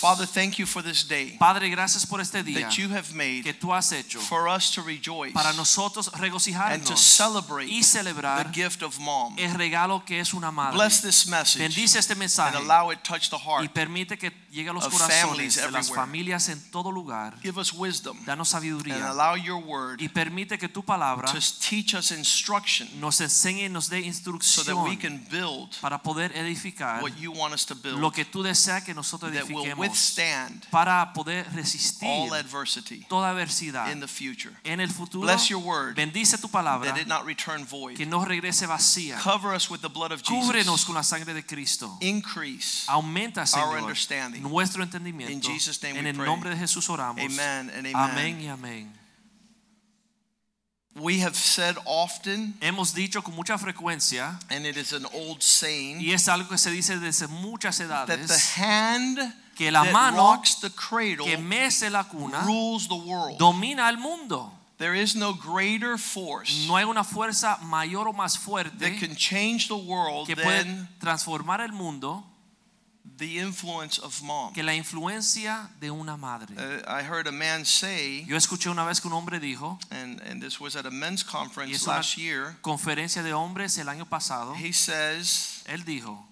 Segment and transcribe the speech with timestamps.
[0.00, 3.42] Father, thank you for this day Padre, gracias por este día that you have made
[3.44, 8.50] que tú has hecho for us to rejoice para nosotros and to celebrate y the
[8.50, 9.36] gift of mom.
[9.38, 10.76] el regalo que es una madre.
[10.76, 13.74] Bless this message Bendice este and allow it touch the y heart.
[13.74, 17.34] permite que llegue a los corazones families de las familias en todo lugar.
[17.42, 21.94] Give us wisdom Danos and allow your word y permite que tu palabra to teach
[21.94, 24.10] us instruction nos enseñe y nos dé
[24.40, 28.10] so that we can build para poder edificar what you want us to build lo
[28.10, 34.00] que tú deseas que nosotros edifiquemos withstand para poder resistir all adversity toda adversidad in
[34.00, 34.52] the future.
[34.64, 35.22] en el futuro.
[35.26, 37.96] Bless your word Bendice tu palabra that it not return void.
[37.96, 39.18] que no regrese vacía.
[39.18, 40.84] Cover us with the blood of Cúbrenos Jesus.
[40.84, 41.96] con la sangre de Cristo.
[42.00, 42.84] Increase.
[42.88, 44.42] Aumenta, Señor, understanding.
[44.42, 45.32] nuestro entendimiento.
[45.32, 46.26] In Jesus' name en we el pray.
[46.26, 47.20] nombre de Jesús oramos.
[47.24, 47.96] Amen and amen.
[47.96, 48.99] Amén y amén.
[50.96, 56.00] We have said often, Hemos dicho con mucha frecuencia, and it is an old saying,
[56.00, 59.18] y es algo que se dice desde muchas edades, that the hand
[59.54, 63.38] que la that mano rocks the cradle que mece la cuna rules the world.
[63.38, 64.50] domina el mundo.
[64.78, 69.14] There is no greater force No hay una fuerza mayor o más fuerte that can
[69.14, 72.24] change the world que puede than transformar el mundo
[73.20, 74.52] the influence of mom.
[74.52, 76.56] que la influencia de una madre.
[76.56, 80.20] Uh, I heard a man say, Yo escuché una vez que un hombre dijo, and,
[80.22, 84.54] and this was at a men's conference last year, conferencia de hombres el año pasado,
[84.56, 86.26] he says, él dijo,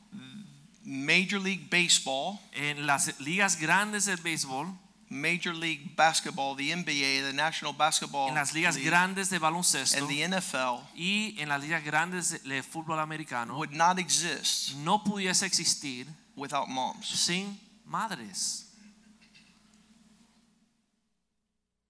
[0.84, 4.67] Major League Baseball, en las ligas grandes del béisbol,
[5.11, 9.98] Major League Basketball, the NBA, the National Basketball en las ligas League, grandes de baloncesto
[9.98, 15.02] and the NFL y en las ligas grandes de fútbol americano would not exist no
[15.02, 16.07] pudiese existir
[16.39, 17.07] without moms.
[17.09, 18.65] sin madres.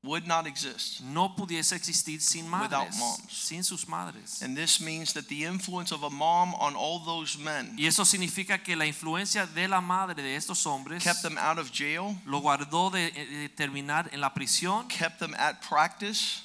[0.04, 1.00] Would not exist.
[1.02, 3.32] No pudiese existir sin madres, Without moms.
[3.32, 4.40] sin sus madres.
[4.42, 8.04] And this means that the influence of a mom on all those men Y eso
[8.04, 12.16] significa que la influencia de la madre de estos hombres kept them out of jail,
[12.24, 16.42] lo guardó de, eh, de terminar en la prisión, kept them at practice,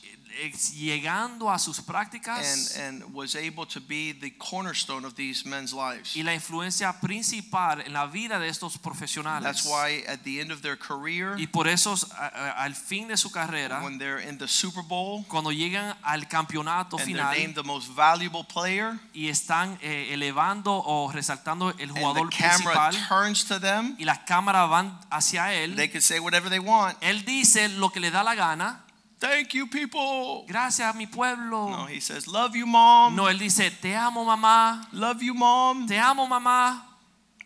[0.76, 6.16] llegando a sus prácticas and was able to be the cornerstone of these men's lives.
[6.16, 9.44] y la influencia principal en la vida de estos profesionales.
[9.44, 11.96] That's why at the end of their career, Y por eso
[12.58, 16.98] al fin de su carrera, when they're in the Super Bowl cuando llegan al campeonato
[16.98, 21.90] and they're final named the most valuable player, y están eh, elevando o resaltando el
[21.90, 25.90] and the jugador camera principal turns to them, y las cámaras van hacia él, they
[25.90, 26.98] can say whatever they want.
[27.02, 28.84] él dice lo que le da la gana.
[29.24, 30.44] Thank you, people.
[30.50, 31.70] Gracias mi pueblo.
[31.70, 33.16] No, he says, Love you, mom.
[33.16, 35.88] No, él dice, te amo mamá, Love you, mom.
[35.88, 36.82] te amo mamá,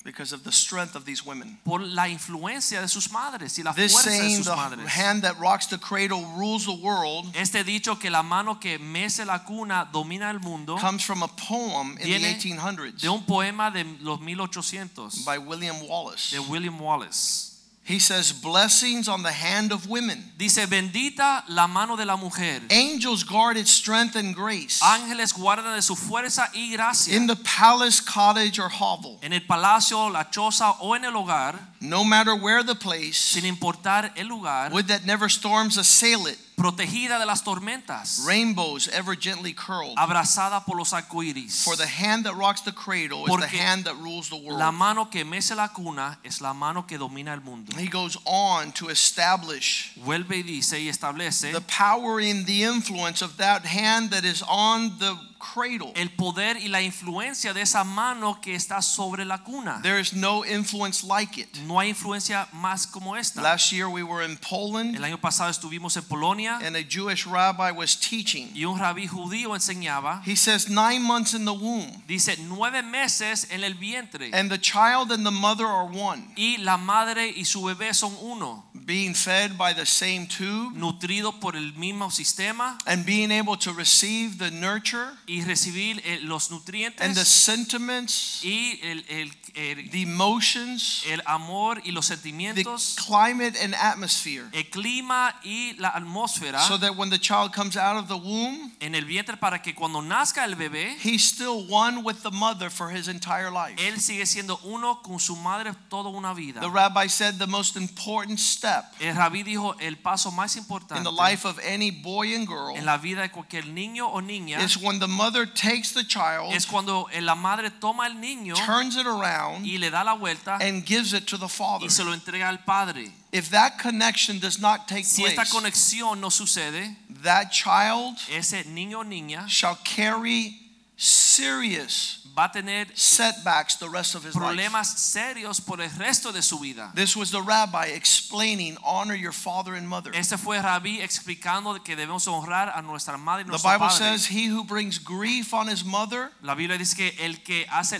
[0.03, 1.59] Because of the strength of these women.
[1.63, 4.88] por la influencia de sus madres y la This fuerza de saying, sus the madres.
[4.88, 9.23] hand that rocks the cradle rules the world, Este dicho que la mano que mece
[9.25, 13.21] la cuna domina el mundo comes from a poem in the Viene 1800s de un
[13.23, 16.31] poema de los 1800 by William Wallace.
[16.31, 17.46] de William Wallace.
[17.87, 20.21] He says, Blessings on the hand of women.
[20.37, 22.59] Dice, bendita la mano de la mujer.
[22.69, 24.81] Angels guard its strength and grace.
[24.81, 27.15] Ángeles guardan de su fuerza y gracia.
[27.15, 31.57] In the palace, cottage, or hovel, En el palacio, la choza o en el hogar,
[31.79, 36.37] no matter where the place, sin importar el lugar, would that never storms assail it,
[36.57, 39.94] protegida de las tormentas, rainbows ever gently curled.
[39.95, 41.63] abrazada por los arcoíris.
[41.63, 44.57] For the hand that rocks the cradle is the hand that rules the world.
[44.57, 47.72] La mano que mece la cuna es la mano que domina el mundo.
[47.78, 53.22] He goes on to establish Vuelve y dice y establece the power and the influence
[53.22, 55.91] of that hand that is on the cradle.
[55.95, 59.79] el poder y la influencia de esa mano que está sobre la cuna.
[59.81, 61.55] There is no influence like it.
[61.65, 63.41] No hay influencia más como esta.
[63.41, 67.25] Last year we were in Poland El año pasado estuvimos en Polonia and a Jewish
[67.25, 68.50] rabbi was teaching.
[68.53, 70.21] y un rabí judío enseñaba.
[70.25, 74.57] He says nine months in the womb Dice nueve meses en el vientre and the
[74.57, 79.13] child and the mother are one, y la madre y su bebé son uno, being
[79.13, 84.38] fed by the same tube nutrido por el mismo sistema and being able to receive
[84.39, 91.04] the nurture y recibir eh, los and the sentiments, y el, el- el- the emotions,
[91.06, 94.45] el amor y los sentimientos, the climate and atmosphere.
[94.54, 98.72] el clima y la atmósfera So that when the child comes out of the womb,
[98.80, 102.69] en el vientre para que cuando nazca el bebé, he's still one with the mother
[102.69, 103.75] for his entire life.
[103.78, 106.62] él sigue siendo uno con su madre toda una vida.
[106.62, 111.12] The rabbi said the most important step step rabí dijo el paso más in the
[111.12, 114.77] life of any boy and girl en la vida de cualquier niño o niña is
[114.77, 119.06] when the mother takes the child, es cuando la madre toma al niño turns it
[119.06, 121.85] around, y le da la vuelta and gives it to the father.
[121.85, 123.12] y se lo entrega al padre.
[123.31, 128.65] If that connection does not take Si esta place, conexión no sucede, that child ese
[128.65, 130.66] niño o niña shall carry
[130.97, 134.44] serious va a tener setbacks the rest of his life.
[134.44, 136.91] problemas serios por el resto de su vida.
[136.94, 140.11] This was the rabbi explaining honor your father and mother.
[140.13, 143.97] Este fue Rabí explicando que debemos honrar a nuestra madre y The Bible padre.
[143.97, 148.00] says, He who brings grief on his mother La Biblia dice que el que hace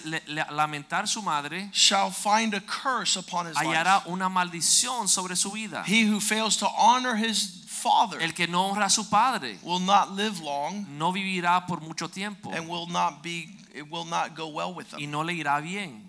[0.52, 4.08] lamentar su madre shall find a curse upon his hallará life.
[4.10, 5.84] una maldición sobre su vida.
[5.86, 9.84] He who fails to honor his father El que no honra a su padre will
[9.84, 14.36] not live long no vivirá por mucho tiempo and will not be it will not
[14.36, 15.12] go well with y him.
[15.12, 16.07] no le irá bien.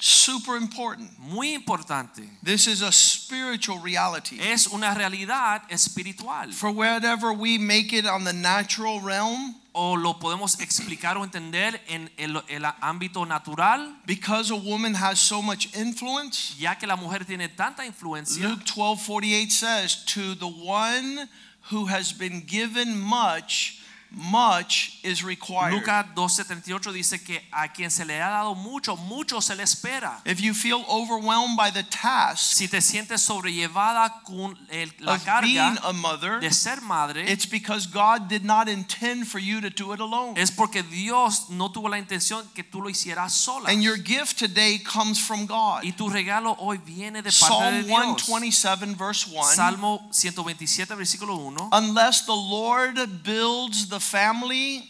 [0.00, 1.10] Super important.
[1.18, 2.22] Muy importante.
[2.42, 4.38] This is a spiritual reality.
[4.38, 6.52] Es una realidad espiritual.
[6.52, 11.78] For wherever we make it on the natural realm, O lo podemos explicar o entender
[11.88, 16.96] en el, el ámbito natural, because a woman has so much influence, ya que la
[16.96, 18.48] mujer tiene tanta influencia.
[18.48, 21.28] Luke 12:48 says, "To the one
[21.70, 23.78] who has been given much,
[24.10, 29.40] much is required." Lucas 2.78 dice que a quien se le ha dado mucho, mucho
[29.40, 30.20] se le espera.
[30.24, 35.76] If you feel overwhelmed by the task Si te sientes sobrellevada con el- la carga
[35.82, 39.92] a mother, de ser madre, it's because God did not intend for you to do
[39.92, 40.34] it alone.
[40.36, 43.68] es porque Dios no tuvo la intención que tú lo hicieras sola.
[43.70, 45.82] And your gift today comes from God.
[45.84, 48.22] Y tu regalo hoy viene de parte de Psalm Dios.
[48.22, 49.54] 127 verse 1.
[49.54, 51.68] Salmo 127 versículo 1.
[51.72, 54.84] Unless the Lord builds the family,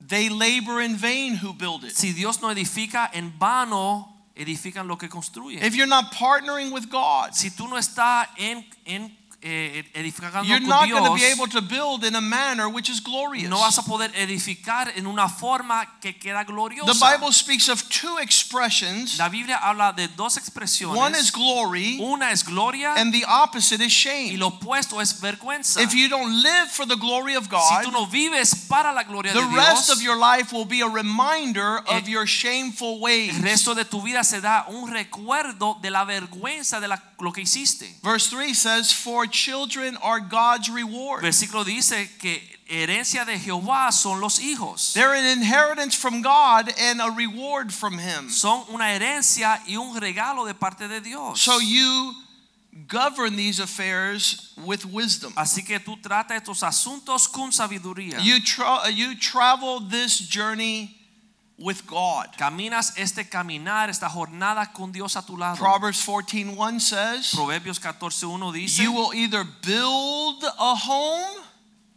[0.00, 1.96] they labor in vain who build it.
[1.96, 5.62] Si Dios no edifica en vano, edifican lo que construyen.
[5.62, 10.58] If you're not partnering with God, Si tú no estás en, en eh, edificando you're
[10.58, 13.48] not going to be Dios, able to build in a manner which is glorious.
[13.48, 16.86] no vas a poder edificar en una forma que queda gloriosa.
[16.92, 19.16] The Bible speaks of two expressions.
[19.18, 20.96] La Biblia habla de dos expresiones.
[20.96, 24.36] One is glory Una es gloria and the opposite is y shame.
[24.38, 25.80] lo opuesto es vergüenza.
[25.80, 29.04] If you don't live for the glory of si God, tú no vives para la
[29.04, 32.26] gloria the de rest Dios, of your life will be a reminder of Eh, your
[32.26, 33.36] shameful ways.
[33.36, 37.32] el resto de tu vida se da un recuerdo de la vergüenza de la- lo
[37.32, 37.88] que hiciste.
[38.02, 41.22] Verse 3 says, For children are God's reward.
[41.22, 44.92] Versículo dice que herencia de Jehová son los hijos.
[44.92, 48.28] They're an inheritance from God and a reward from Him.
[48.28, 51.40] Son una herencia y un regalo de parte de Dios.
[51.40, 52.14] So you
[52.86, 55.32] govern these affairs with wisdom.
[55.36, 58.18] Así que tú trata estos asuntos con sabiduría.
[58.20, 60.97] You, tra- you travel this journey
[61.58, 62.28] with God.
[62.36, 65.56] Caminas este caminar, esta jornada con Dios a tu lado.
[65.56, 71.44] Proverbs 14:1 says, Proverbios 14:1 dice, You will either build a home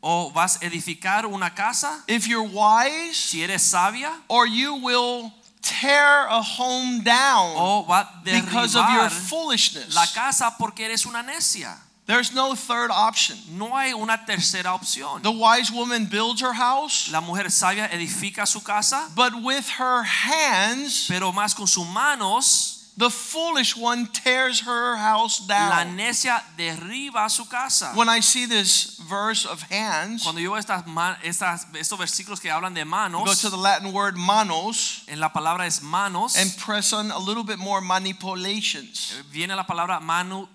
[0.01, 5.31] o vas a edificar una casa if you're wise, si eres sabia, or you will
[5.61, 9.93] tear a home down o va because of your foolishness.
[9.93, 11.77] la casa porque eres una necia.
[12.07, 13.37] There's no third option.
[13.51, 15.21] No hay una tercera opción.
[15.21, 20.03] The wise woman builds her house, La mujer sabia edifica su casa, but with her
[20.03, 22.70] hands, pero más con sus manos
[23.01, 25.69] the foolish one tears her house down.
[25.69, 27.93] la necia derriba su casa.
[27.95, 30.85] When I see this verse of hands, Cuando yo estas,
[31.23, 35.65] estas- estos versículos que hablan de go to the Latin word manos en la palabra
[35.65, 39.13] es manos, and press on a little bit more manipulations.
[39.17, 40.47] Eh, viene la palabra manu,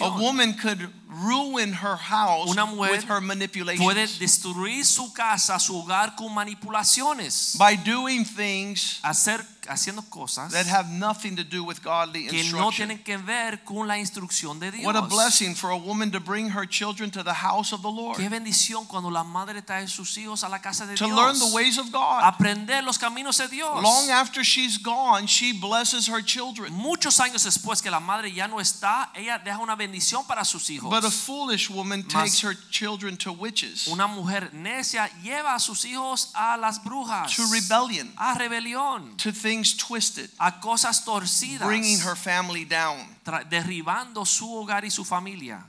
[0.00, 5.58] A woman could ruin her house Una mujer with her Puede manipulations destruir su casa,
[5.60, 7.56] su hogar con manipulaciones.
[7.58, 12.68] by doing things Hacer, haciendo cosas that have nothing to do with godly que no
[12.68, 12.88] instruction.
[12.88, 14.84] tienen que ver con la instrucción de Dios.
[14.84, 17.90] What a blessing for a woman to bring her children to the house of the
[17.90, 21.16] Lord, Qué bendición cuando la madre trae sus hijos a la casa de to Dios.
[21.16, 22.22] learn the ways of God.
[22.24, 23.82] Aprender los caminos de Dios.
[23.82, 26.72] Long after she's gone, she blesses her children.
[26.72, 30.68] Muchos años después que la madre ya no está, ella deja una bendición para sus
[30.70, 30.90] hijos.
[30.90, 35.84] But a foolish woman takes her children to witches, Una mujer necia lleva a sus
[35.84, 41.98] hijos a las brujas, to rebellion, a rebelión, to things twisted, a cosas torcidas, bringing
[42.00, 43.06] her family down.
[43.48, 45.64] derribando su hogar y su familia.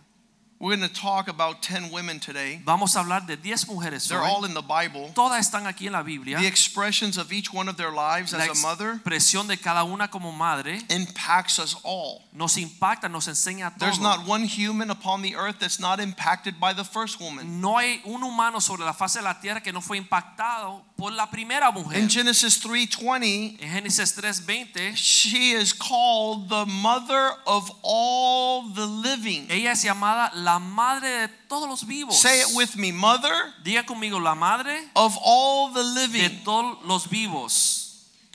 [0.59, 2.59] We're going to talk about 10 women today.
[2.65, 4.27] Vamos a hablar de 10 mujeres They're hoy.
[4.27, 5.11] all in the Bible.
[5.13, 6.39] Todas están aquí en la Biblia.
[6.39, 9.83] The expressions of each one of their lives La as a mother expresión de cada
[9.83, 12.23] una como madre impacts us all.
[12.33, 14.03] nos impacta, nos enseña There's todo.
[14.17, 17.61] not one human upon the earth that's not impacted by the first woman.
[17.61, 21.11] No hay un humano sobre la faz de la tierra que no fue impactado por
[21.11, 21.99] la primera mujer.
[21.99, 29.45] In Genesis 3:20, En Génesis 3:20, she is called the mother of all the living.
[29.49, 32.19] ella es llamada la madre de todos los vivos.
[32.19, 36.41] Say it with me, mother Diga conmigo, la madre of all the de living.
[36.43, 37.83] todos los vivos.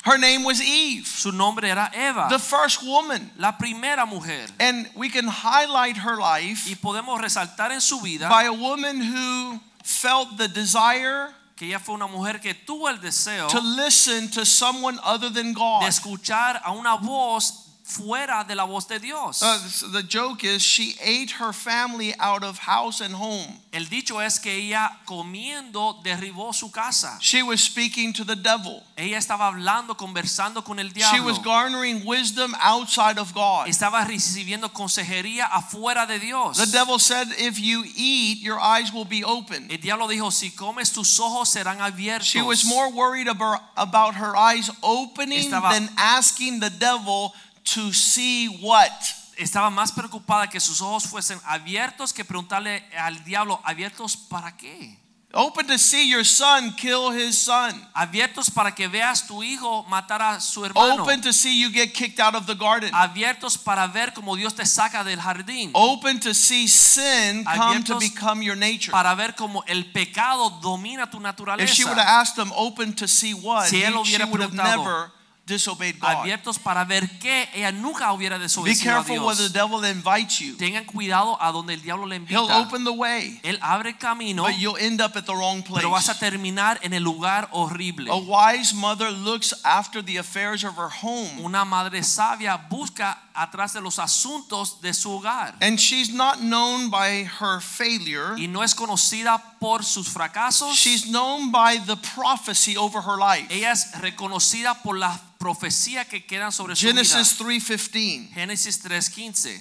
[0.05, 3.31] Her name was Eve, Su nombre era Eva, the first woman.
[3.39, 4.47] la primera mujer.
[4.59, 6.67] And we can highlight her life.
[6.69, 11.79] Y podemos resaltar en su vida by a woman who felt the desire que ella
[11.79, 15.83] fue una mujer que tuvo el deseo to listen to someone other than de God.
[15.87, 17.62] escuchar a una voz
[17.97, 19.43] fuera de la voz de Dios.
[19.43, 23.59] Uh, so the joke is she ate her family out of house and home.
[23.73, 27.17] El dicho es que ella comiendo derribó su casa.
[27.21, 28.83] She was speaking to the devil.
[28.99, 31.19] Ella estaba hablando, conversando con el diablo.
[31.19, 33.69] She was garnering wisdom outside of God.
[33.69, 36.59] Estaba recibiendo consejería afuera de Dios.
[36.59, 39.71] The devil said, If you eat, your eyes will be open.
[39.71, 42.25] El diablo dijo, si comes tus ojos serán abiertos.
[42.25, 47.33] She was more worried about, about her eyes opening Estaba- than asking the devil
[47.65, 48.91] to see what.
[49.39, 54.99] Estaba más preocupada que sus ojos fuesen abiertos que preguntarle al diablo, ¿abiertos para qué?
[55.35, 57.73] Open to see your son kill his son.
[57.95, 61.03] Abiertos para que veas tu hijo matar a su hermano.
[61.05, 62.91] Open to see you get kicked out of the garden.
[62.95, 65.71] Abiertos para ver cómo Dios te saca del jardín.
[65.73, 68.93] Open to see sin come to become your nature.
[68.93, 71.65] Para ver cómo el pecado domina tu naturaleza.
[71.65, 74.27] If she would have asked him, open to see what, Si él he- she hubiera
[74.27, 75.11] would have never
[75.53, 76.11] disobeyed God.
[76.11, 80.39] Abiertos para ver qué ella nunca hubiera Be desobedecido a careful where the devil invites
[80.41, 80.57] you.
[80.57, 84.57] Tengan cuidado a donde el diablo le He'll open the way, Él abre camino, but
[84.59, 86.31] you'll end up at the wrong pero vas a place.
[86.31, 88.11] terminar en el lugar horrible.
[88.11, 91.41] A wise mother looks after the affairs of her home.
[91.43, 96.91] Una madre sabia busca atrás de los asuntos de su hogar And she's not known
[96.91, 98.35] by her failure.
[98.37, 100.75] y no es conocida por sus fracasos.
[100.75, 103.47] She's known by the prophecy over her life.
[103.51, 107.49] Ella es reconocida por la profecía que quedan sobre su Genesis vida.
[107.51, 108.33] 3:15.
[108.35, 109.61] Génesis 3:15.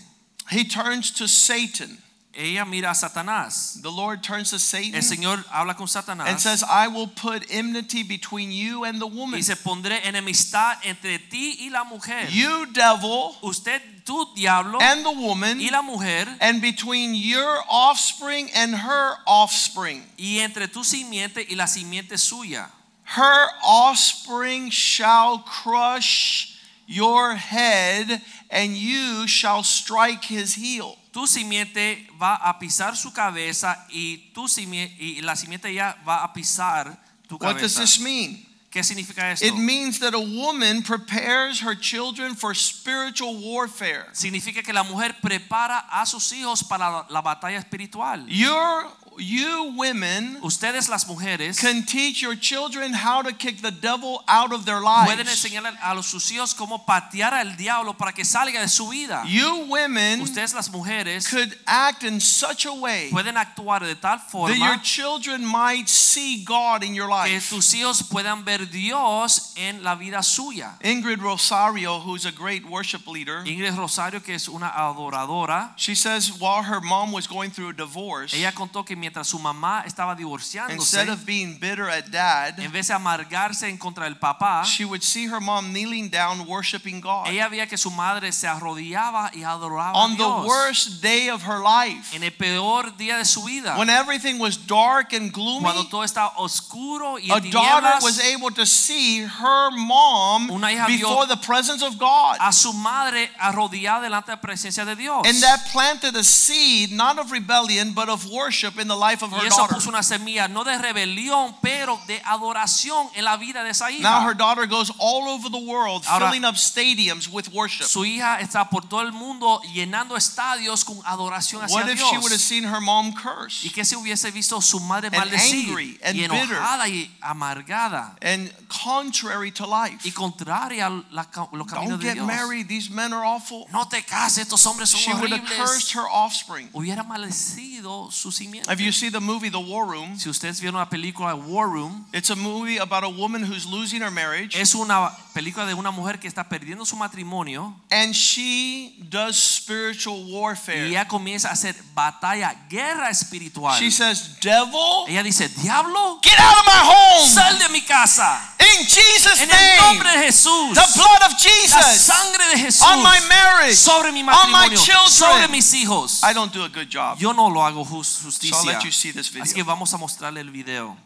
[0.49, 1.97] He turns to Satan.
[2.33, 3.81] Ella mira a Satanás.
[3.81, 6.27] The Lord turns to Satan El Señor habla con Satanás.
[6.29, 9.37] and says, "I will put enmity between you and the woman.
[9.37, 12.29] y se pondré enemistad entre ti y la mujer.
[12.31, 18.49] You devil Usted, tú diablo and the woman y la mujer and between your offspring
[18.55, 20.01] and her offspring.
[20.17, 22.69] y entre tu simiente y la simiente suya.
[23.03, 26.55] Her offspring shall crush
[26.87, 30.97] your head, and you shall strike his heel.
[31.11, 36.23] Tu simiente va a pisar su cabeza y tu simiente y la simiente ya va
[36.23, 37.81] a pisar tu What does cabeza.
[37.81, 38.45] this mean?
[38.71, 39.45] ¿Qué significa esto?
[39.45, 44.05] It means that a woman prepares her children for spiritual warfare.
[44.13, 48.25] Significa que la mujer prepara a sus hijos para la, la batalla espiritual.
[48.29, 48.85] Your,
[49.17, 54.53] you women Ustedes las mujeres can teach your children how to kick the devil out
[54.53, 58.23] of their lives pueden enseñar a los sus hijos cómo patear al diablo para que
[58.23, 59.23] salga de su vida.
[59.25, 64.19] You women Ustedes las mujeres could act in such a way pueden actuar de tal
[64.19, 68.65] forma that your children might see God in your life que tus hijos puedan ver
[68.65, 70.77] Dios en la vida suya.
[70.83, 76.31] Ingrid Rosario, who's a great worship leader, Ingrid Rosario, que es una adoradora, she says
[76.39, 80.15] while her mom was going through a divorce, ella contó que mientras su mamá estaba
[80.15, 84.63] divorciándose, instead of being bitter at dad, en vez de amargarse en contra del papá,
[84.63, 87.27] she would see her mom kneeling down worshiping God.
[87.27, 91.43] ella veía que su madre se arrodillaba y adoraba a On the worst day of
[91.43, 95.63] her life, en el peor día de su vida, when everything was dark and gloomy,
[95.63, 100.47] cuando todo estaba oscuro y a en daughter was able to see her mom
[100.87, 102.37] before the presence of God.
[102.39, 105.25] a su madre arrodillada delante de la presencia de Dios.
[105.25, 109.31] And that planted a seed, not of rebellion, but of worship in the life of
[109.31, 109.75] her Y eso daughter.
[109.75, 114.21] puso una semilla no de rebelión, pero de adoración en la vida de esa Now
[114.27, 117.85] her daughter goes all over the world, Ahora- filling up stadiums with worship.
[117.85, 122.17] Su hija está por todo el mundo llenando estadios con adoración hacia What if she
[122.17, 123.65] would have seen her mom curse?
[123.65, 126.55] Y que se hubiese visto su madre And maldecir angry and y bitter.
[126.57, 129.99] enojada y amargada and contrary to life?
[130.07, 132.27] y contraria a la- los caminos Don't de get Dios.
[132.27, 132.67] married.
[132.67, 133.67] These men are awful.
[133.71, 136.69] No te cases, estos hombres son She would have cursed her offspring.
[136.73, 138.69] Hubiera maldecido su simiente.
[138.81, 142.29] You see the movie The War Room, Si ustedes vieron la película War Room, it's
[142.31, 144.55] a movie about a woman who's losing her marriage.
[144.59, 150.17] es una película de una mujer que está perdiendo su matrimonio and she does spiritual
[150.27, 150.87] y warfare.
[150.87, 153.77] ella comienza a hacer batalla, guerra espiritual.
[153.79, 158.55] She says, Devil, Ella dice, diablo, get out of my home sal de mi casa.
[158.59, 159.81] in Jesus' En el name.
[159.81, 160.73] nombre de Jesús.
[160.73, 162.81] The blood of La Jesus sangre de Jesús.
[162.87, 164.33] on my marriage, sobre mi on my
[164.69, 164.77] matrimonio,
[165.09, 165.51] sobre children.
[165.51, 166.21] mis hijos.
[166.23, 167.17] I don't do a good job.
[167.19, 168.65] Yo no lo hago jus- So I'll justicia.
[168.65, 169.65] let you see this Así que video.
[169.65, 170.97] vamos a mostrarle el video.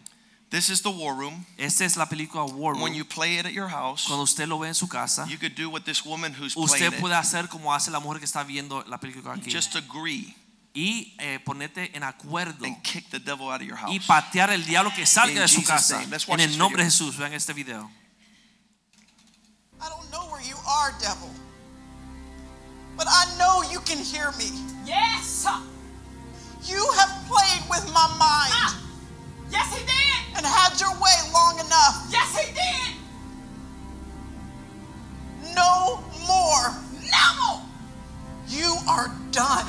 [0.52, 1.46] This is the war room.
[1.58, 2.82] Esta es la película War Room.
[2.82, 5.38] When you play it at your house, Cuando usted lo ve en su casa, you
[5.38, 7.00] could do what this woman who's playing usted it.
[7.02, 9.52] puede hacer como hace la mujer que está viendo la película aquí.
[9.52, 10.36] Just agree
[10.74, 13.92] y eh, ponerte en acuerdo and kick the devil out of your house.
[13.94, 15.98] y patear el diablo que salga In de su Jesus' casa.
[16.00, 16.12] name.
[16.12, 17.06] Let's watch En this el nombre de video.
[17.06, 17.90] Jesús, vean este video.
[19.82, 21.30] I don't know where you are, devil.
[22.98, 24.52] But I know you can hear me.
[24.86, 25.46] Yes.
[26.68, 28.80] You have played with my mind Ah.
[29.52, 29.95] Yes, he did.
[30.46, 32.08] And had your way long enough.
[32.12, 32.96] Yes, he did.
[35.56, 36.72] No more.
[37.12, 37.62] No more.
[38.48, 39.66] You are done.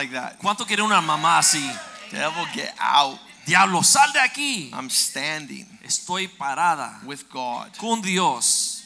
[0.00, 0.38] Like that?
[0.38, 1.62] ¿Cuánto quiere una mamá así?
[2.10, 3.18] Devil, get out.
[3.46, 4.70] Diablo, sal de aquí.
[4.72, 7.76] I'm standing Estoy parada with God.
[7.78, 8.84] con Dios.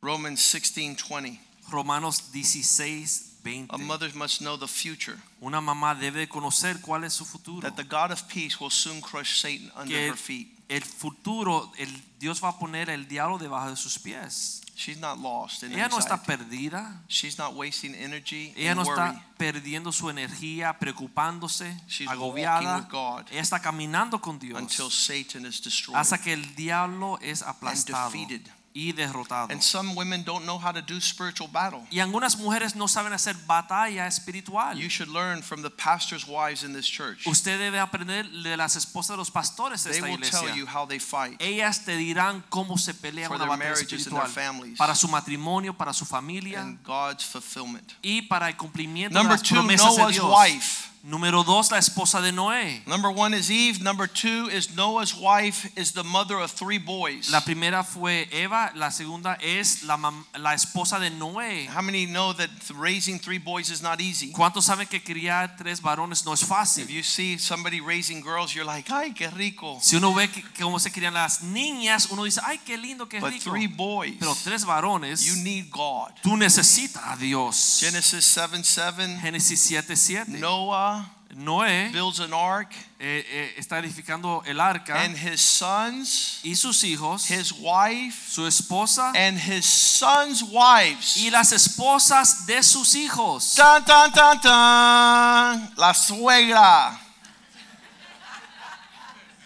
[0.00, 1.40] Romans 16 20.
[1.70, 3.74] Romanos 16, 20.
[3.74, 7.60] A mother must know the future, Una mamá debe conocer cuál es su futuro.
[7.62, 10.48] that the God of peace will soon crush Satan under Que her feet.
[10.68, 11.88] el futuro, el
[12.18, 14.62] Dios va a poner el diablo debajo de sus pies.
[14.78, 17.00] She's not lost in Ella no está perdida.
[17.08, 19.00] She's not wasting energy Ella no worry.
[19.10, 22.78] está perdiendo su energía, preocupándose, She's agobiada.
[22.80, 25.96] with God Ella está caminando con Dios until Satan is destroyed.
[25.98, 28.42] hasta que el diablo es aplastado defeated.
[28.78, 29.50] Y derrotado.
[29.50, 31.86] And some women don't know how to do spiritual battle.
[31.90, 34.76] Y algunas mujeres no saben hacer batalla espiritual.
[34.78, 37.26] You should learn from the pastor's wives in this church.
[37.26, 40.66] Usted debe aprender de las esposas de los pastores de They esta will tell you
[40.66, 41.40] how they fight.
[41.40, 45.72] Ellas te dirán cómo se pelea una batalla marriages and their espiritual para su matrimonio,
[45.74, 47.94] para su familia and God's fulfillment.
[48.02, 50.34] y para el cumplimiento Number de las two, promesas de Noah's Dios.
[50.38, 50.90] wife.
[51.06, 52.82] Número dos, la esposa de Noé.
[52.84, 53.80] Number one is Eve.
[53.80, 57.30] Number two is Noah's wife is the mother of three boys.
[57.30, 59.96] La primera fue Eva, la segunda es la,
[60.36, 61.68] la esposa de Noé.
[61.68, 64.32] How many know that raising three boys is not easy?
[64.32, 66.82] ¿Cuántos saben que criar tres varones no es fácil?
[66.82, 69.78] If you see somebody raising girls, you're like, ay, qué rico.
[69.80, 73.20] Si uno ve que, cómo se crían las niñas, uno dice, ay, qué lindo, qué
[73.20, 73.50] But rico.
[73.52, 76.10] three boys, Pero tres varones, you need God.
[76.24, 77.78] tú necesitas a Dios.
[77.78, 79.20] Genesis 7 7.
[79.20, 80.40] Génesis 7, 7.
[80.40, 80.95] Noah
[81.34, 86.82] Noé builds an ark, eh, eh, está edificando el arca and his sons, y sus
[86.82, 91.16] hijos, his wife, su esposa and his sons' wives.
[91.16, 93.54] y las esposas de sus hijos.
[93.54, 95.74] Tan, tan, tan, tan.
[95.76, 96.98] La suegra.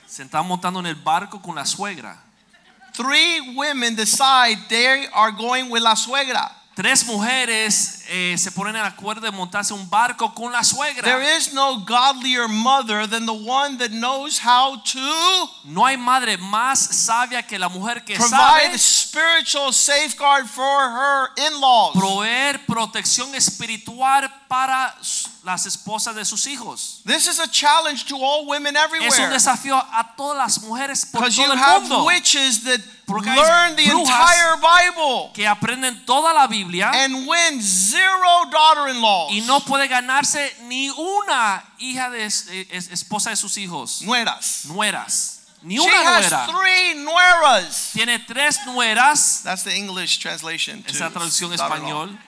[0.06, 2.16] Se están montando en el barco con la suegra.
[2.92, 6.52] Three women decide they are going with la suegra.
[6.74, 11.04] Tres mujeres eh, se ponen en acuerdo de montarse un barco con la suegra.
[11.04, 16.36] There is no godlier mother than the one that knows how to No hay madre
[16.36, 21.92] más sabia que la mujer que provide sabe spiritual safeguard for her in-laws.
[21.94, 24.92] proveer protección espiritual para
[25.44, 27.02] las esposas de sus hijos.
[27.06, 29.30] This is a challenge to all women Es un everywhere.
[29.30, 33.28] desafío a todas las mujeres por Because you todo el have mundo witches that Porque
[33.28, 37.99] hay learn the entire Bible que aprenden toda la Biblia and win zero
[38.50, 39.32] daughter-in-laws.
[39.32, 44.64] y no puede ganarse ni una hija de eh, es- esposa de sus hijos, Nueras.
[44.66, 46.46] nueras, ni She una has nuera.
[46.46, 47.90] three nueras.
[47.92, 50.84] Tiene tres nueras, That's the English translation.
[50.88, 52.18] esa traducción español,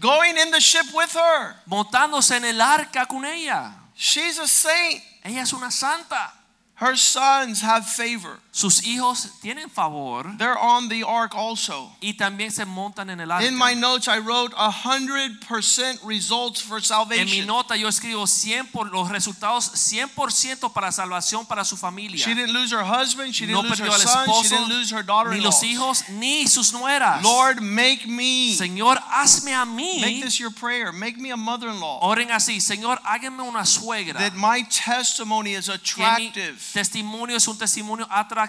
[0.00, 1.56] Going in the ship with her.
[1.66, 3.72] montándose en el arca con ella.
[3.96, 5.02] She's a saint.
[5.24, 6.32] Ella es una santa.
[6.80, 8.38] Her sons have favor.
[8.58, 11.92] Sus hijos tienen favor They're on the ark also.
[12.00, 13.46] y también se montan en el arca.
[13.46, 17.46] In my notes, I wrote a hundred percent results for En mi salvation.
[17.46, 22.18] nota yo escribo 100 por los resultados 100% para salvación para su familia.
[22.18, 23.32] She didn't lose her husband.
[23.32, 24.24] She no didn't lose perdió her son.
[24.26, 25.44] She esposo, didn't lose her ni daughter-in-law.
[25.44, 27.22] los hijos, ni sus nueras.
[27.22, 28.56] Lord, make me.
[28.56, 30.00] Señor, hazme a mí.
[30.00, 30.92] Make this your prayer.
[30.92, 32.00] Make me a mother-in-law.
[32.02, 34.18] Oren así, Señor, háganme una suegra.
[34.18, 38.06] That my testimony is attractive testimonio es un testimonio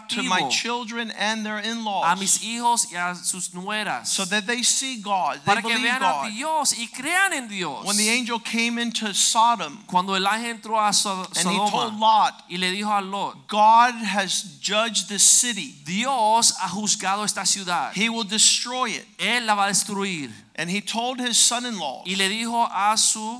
[0.07, 4.63] to my children and their in-laws mis hijos y a sus nueras so that they
[4.63, 6.31] see God, they para que believe vean a God.
[6.31, 7.85] Dios y crean en Dios.
[7.85, 11.99] When the angel came into Sodom Cuando el ángel entró a So- and he told
[11.99, 15.75] Lot, y le dijo a Lot, God has judged this city.
[15.85, 17.91] Dios ha juzgado esta ciudad.
[17.93, 19.05] He will destroy it.
[19.17, 20.31] Él la va a destruir.
[20.55, 23.39] And he told his son-in-law, Y le dijo a sus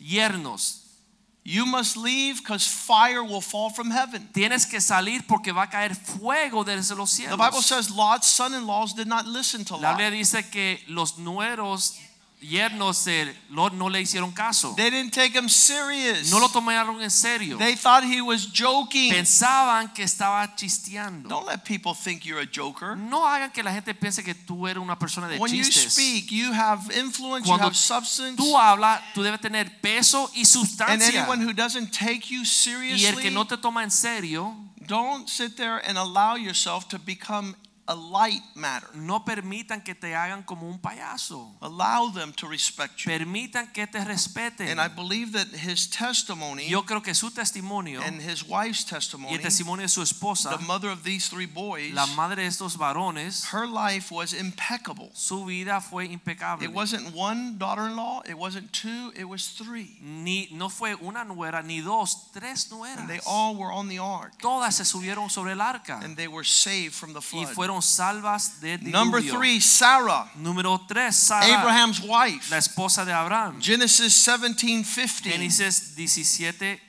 [0.00, 0.83] yernos,
[1.44, 4.28] you must leave because fire will fall from heaven.
[4.32, 7.36] tienes que salir porque va a caer fuego desde los cielos.
[7.36, 9.82] The Bible says Lot's son-in-laws did not listen to Lot.
[9.82, 11.98] La Biblia dice que los nueros
[12.44, 14.74] yernos de Lot no le hicieron caso.
[14.76, 16.30] They didn't take him serious.
[16.30, 17.58] No lo tomaron en serio.
[17.58, 19.12] They thought he was joking.
[19.12, 21.28] Pensaban que estaba chisteando.
[21.28, 22.96] Don't let people think you're a joker.
[22.96, 26.30] No hagan que la gente piense que tú eres una persona de When you speak,
[26.30, 28.36] you have influence, you have substance.
[28.36, 30.92] Tú hablas, tú debes tener peso y sustancia.
[30.92, 34.54] And anyone who doesn't take you Y el seriously, que no te toma en serio,
[34.86, 38.88] don't sit there and allow yourself to become a light matter.
[38.94, 41.52] no permitan que te hagan como un payaso.
[41.60, 43.10] Allow them to respect you.
[43.10, 44.68] Permitan que te respeten.
[44.68, 49.32] And I believe that his testimony Yo creo que su testimonio and his wife's testimony
[49.32, 52.48] y el testimonio de su esposa, the mother of these three boys, la madre de
[52.48, 55.10] estos varones, her life was impeccable.
[55.12, 56.64] su vida fue impecable.
[56.64, 59.98] It wasn't one daughter-in-law, it wasn't two, it was three.
[60.00, 63.00] Ni, no fue una nuera, ni dos, tres nueras.
[63.00, 64.32] And they all were on the ark.
[64.40, 67.54] Todas se subieron sobre el arca And they were saved from the y flood.
[67.74, 72.50] Fueron salvas del Number three, Sarah, Número tres, Sara, Abraham's wife.
[72.50, 73.60] la esposa de Abraham.
[73.60, 75.30] Genesis 17, 15.
[75.30, 76.80] Génesis 17,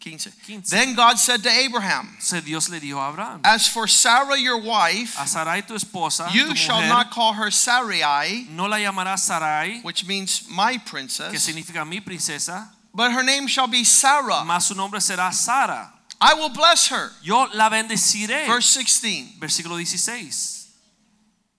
[0.00, 0.32] 15.
[0.46, 0.70] 15.
[0.76, 4.60] Then God said to Abraham, Se Dios le dijo a Abraham, As for Sarah your
[4.60, 9.80] wife, a Sarai tu esposa, you shall not call her Sarai, no la llamarás Sarai,
[9.82, 14.44] which means my que princess, significa mi princesa, but her name shall be Sarah.
[14.44, 15.90] mas su nombre será Sara.
[16.26, 17.10] I will bless her.
[17.22, 18.46] Yo la bendeciré.
[18.46, 19.34] Verse 16.
[19.38, 20.70] Versículo 16.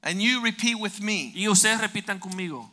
[0.01, 1.32] And you repeat with me.
[1.36, 2.67] Y ustedes repitan conmigo.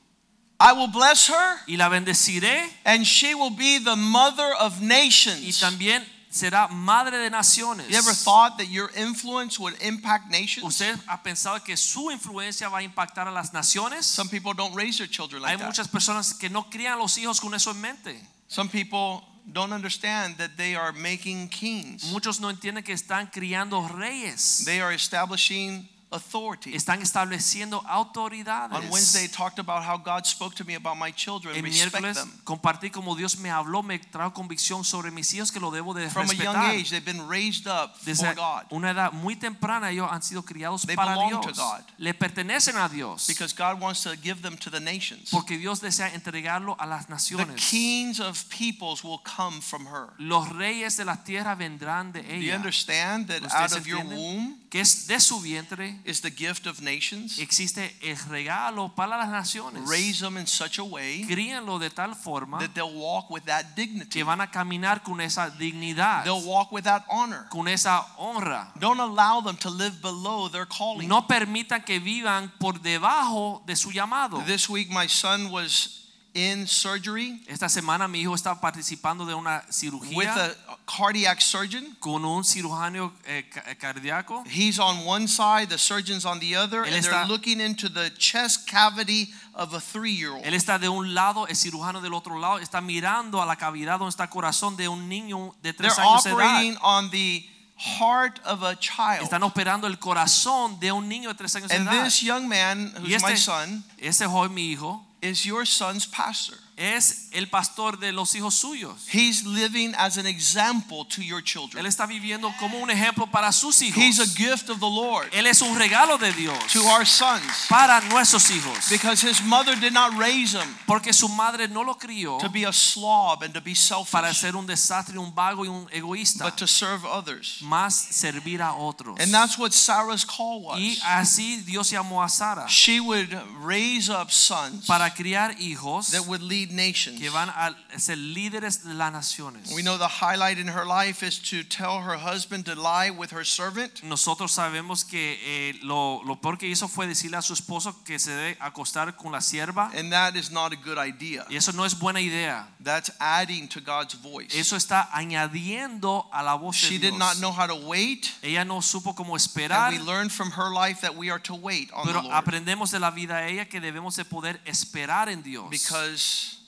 [0.59, 5.41] I will bless her, Y la bendeciré and she will be the mother of nations.
[5.43, 7.91] y también será madre de naciones.
[7.91, 10.65] You ever thought that your influence would impact nations?
[10.65, 14.07] ¿Usted ha pensado que su influencia va a impactar a las naciones?
[14.07, 15.67] Some people don't raise their children Hay like that.
[15.67, 18.17] muchas personas que no crían los hijos con eso en mente.
[18.47, 22.11] Some people don't understand that they are making kings.
[22.13, 24.65] Muchos no entienden que están criando reyes.
[24.65, 26.75] They are establishing authority.
[26.75, 28.77] Están estableciendo autoridades.
[28.77, 31.57] On Wednesday, I talked about how God spoke to me about my children.
[31.57, 32.33] El Respect miércoles them.
[32.45, 36.09] compartí como Dios me habló, me trajo convicción sobre mis hijos que lo debo de
[36.11, 40.09] From a young age, they've been raised up for God una edad muy temprana ellos
[40.11, 41.83] han sido criados They para belong to God.
[41.99, 43.27] Le pertenecen a Dios.
[43.27, 45.31] because God wants to give them to the nations.
[45.31, 47.57] Porque Dios desea entregarlo a las naciones.
[47.57, 50.13] The kings of peoples will come from her.
[50.19, 54.59] Los reyes de la tierra vendrán de Do you understand that out of your womb
[54.71, 57.39] Que es de su vientre is the gift of nations?
[57.39, 59.89] existe el regalo para las naciones.
[59.89, 63.75] Raise them in such a way Críenlo de tal forma that they'll walk with that
[63.77, 64.09] dignity.
[64.11, 67.47] que van a caminar con esa dignidad, They'll walk with that honor.
[67.51, 68.73] con esa honra.
[68.79, 71.09] Don't allow them to live below their calling.
[71.09, 74.45] No permitan que vivan por debajo de su llamado.
[74.47, 76.02] This week, my son was
[76.35, 80.17] in surgery Esta semana mi hijo está participando de una cirugía.
[80.17, 80.55] with a
[80.87, 81.95] cardiac surgeon.
[82.01, 84.43] con un cirujano eh, eh, cardíaco.
[84.47, 87.89] He's on one side, the surgeon's on the other, Él and they're está- looking into
[87.89, 90.45] the chest cavity of a three year old.
[90.45, 93.99] Él está de un lado, el cirujano del otro lado, está mirando a la cavidad
[93.99, 96.39] donde está el corazón de un niño de They're tres años de edad.
[96.39, 99.23] They're operating on the heart of a child.
[99.23, 101.89] Están operando el corazón de un niño de tres años de edad.
[101.89, 106.57] And this young man, who's my son, ese joven, mi hijo, is your son's pastor.
[106.77, 109.07] Es el pastor de los hijos suyos.
[109.13, 111.87] He's living as an example to your Él children.
[111.87, 114.03] está viviendo como un ejemplo para sus hijos.
[114.03, 117.67] He's a gift of the Lord Él es un regalo de Dios to our sons
[117.69, 118.89] para nuestros hijos.
[118.91, 122.65] because his mother did not raise him Porque su madre no lo crió to be
[122.65, 126.45] a slob and to be para selfish, ser un desastre, un vago y un egoísta,
[126.45, 127.59] but to serve others.
[127.63, 129.19] más servir a otros.
[129.21, 130.79] And that's what Sarah's call was.
[130.79, 133.31] Y así Dios llamó a Sara She would
[133.63, 137.19] raise up sons para criar hijos that would lead nations.
[137.19, 139.71] que van a ser líderes de las naciones.
[139.73, 143.33] We know the highlight in her life is to tell her husband to lie with
[143.33, 144.03] her servant.
[144.03, 148.19] Nosotros sabemos que eh, lo, lo peor que hizo fue decirle a su esposo que
[148.19, 149.91] se debe acostar con la sierva.
[149.95, 151.45] And that is not a good idea.
[151.51, 152.69] Y eso no es buena idea.
[152.83, 154.55] That's adding to God's voice.
[154.59, 157.13] Eso está añadiendo a la voz de She Dios.
[157.13, 158.31] did not know how to wait.
[158.43, 159.89] Ella no supo cómo esperar.
[159.93, 162.25] And we learn from her life that we are to wait on the Lord.
[162.25, 165.69] pero aprendemos de la vida de ella que debemos de poder esperar en Dios.
[165.71, 166.59] Because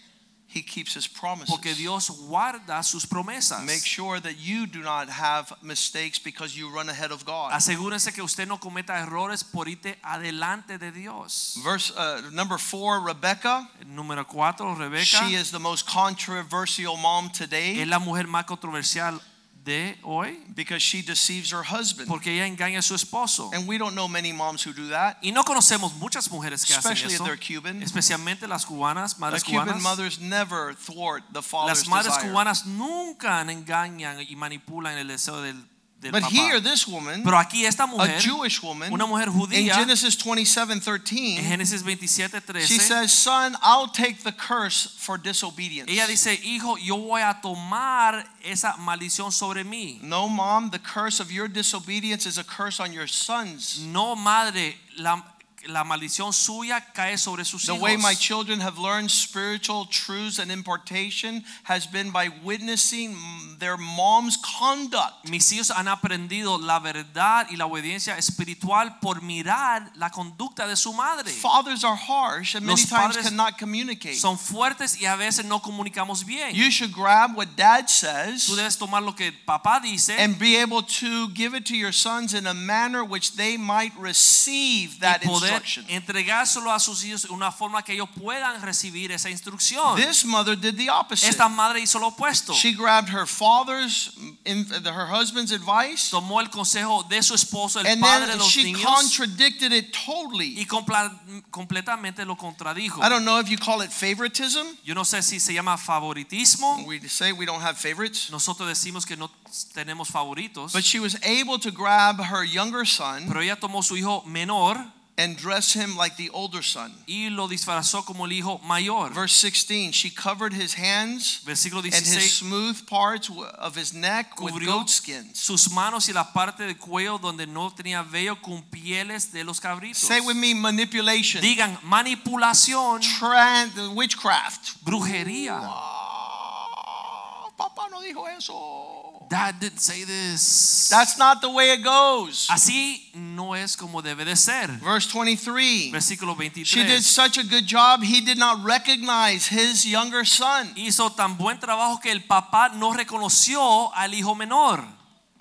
[0.54, 1.50] He keeps his promises.
[1.50, 3.64] Porque Dios guarda sus promesas.
[3.64, 7.52] Make sure that you do not have mistakes because you run ahead of God.
[7.52, 11.58] Asegúrense que usted no cometa errores por irte adelante de Dios.
[11.64, 13.68] Verse uh, number four, Rebecca.
[13.84, 19.20] Número Rebeca She is the most controversial mom today es la mujer más controversial
[19.64, 22.07] de hoy because she deceives her husband.
[22.07, 23.50] porque ella engaña a su esposo.
[23.55, 26.74] And we don't know many moms who do that, Y no conocemos muchas mujeres que
[26.74, 27.83] hacen especially if eso, they're Cuban.
[27.83, 29.83] especialmente las cubanas, The madres Cuban cubanas.
[29.83, 32.31] mothers never thwart the father's Las madres desire.
[32.31, 35.57] cubanas nunca engañan y manipulan el deseo del,
[36.04, 36.30] del But papá.
[36.30, 40.72] here, this woman, Pero aquí esta a Jewish woman, una mujer in judía, Genesis 27
[40.72, 45.90] en 13, Génesis 27, 13, she says, Son, I'll take the curse for disobedience.
[45.90, 49.98] ella dice, hijo, yo voy a tomar esa maldición sobre mí.
[50.02, 53.80] No, mom, the curse of your disobedience is a curse on your sons.
[53.80, 55.22] No, madre, la,
[55.66, 60.50] la maldición suya cae sobre sus The way my children have learned spiritual truths and
[60.50, 63.16] impartation has been by witnessing
[63.59, 65.29] their mom's conduct.
[65.29, 70.77] Mis hijos han aprendido la verdad y la obediencia espiritual por mirar la conducta de
[70.77, 71.31] su madre.
[71.31, 74.16] Fathers are harsh and many times cannot communicate.
[74.16, 76.55] Son fuertes y a veces no comunicamos bien.
[76.55, 80.57] You should grab what dad says Tú debes tomar lo que papá dice and be
[80.57, 85.24] able to give it to your sons in a manner which they might receive that
[85.24, 89.96] y poder entregárselo a sus hijos de una forma que ellos puedan recibir esa instrucción.
[89.96, 91.28] This mother did the opposite.
[91.28, 92.52] Esta madre hizo lo opuesto.
[92.54, 94.12] She grabbed her father's,
[94.46, 98.48] her husband's advice, Tomó el consejo de su esposo, el and padre de then los
[98.50, 100.58] she niños, contradicted it totally.
[100.58, 103.00] y completamente lo contradijo.
[103.02, 104.66] I don't know if you call it favoritism.
[104.84, 106.84] Yo no sé si se llama favoritismo.
[106.86, 108.30] We say we don't have favorites.
[108.30, 109.30] Nosotros decimos que no
[109.74, 110.72] tenemos favoritos.
[110.72, 114.76] But she was able to grab her younger son Pero ella tomó su hijo menor
[115.16, 116.92] and dress him like the older son.
[117.07, 119.11] y lo disfrazó como el hijo mayor.
[119.12, 124.55] Verse 16, she covered his hands Versículo and his smooth parts of his neck with
[124.64, 125.38] goat skins.
[125.38, 129.61] sus manos y la parte del cuello donde no tenía vello con pieles de los
[129.61, 129.98] cabritos.
[129.98, 134.83] Say with me manipulation, Digan manipulación, tran- witchcraft.
[134.83, 135.61] brujería.
[135.62, 139.03] Ah, Papá no dijo eso.
[139.28, 140.88] Dad didn't say this.
[140.90, 142.48] That's not the way it goes.
[142.50, 144.68] Así no es como debe de ser.
[144.82, 145.90] Verse 23.
[145.92, 146.64] Versículo 23.
[146.64, 150.68] She did such a good job, he did not recognize his younger son.
[150.76, 154.84] Hizo tan buen trabajo que el papá no reconoció al hijo menor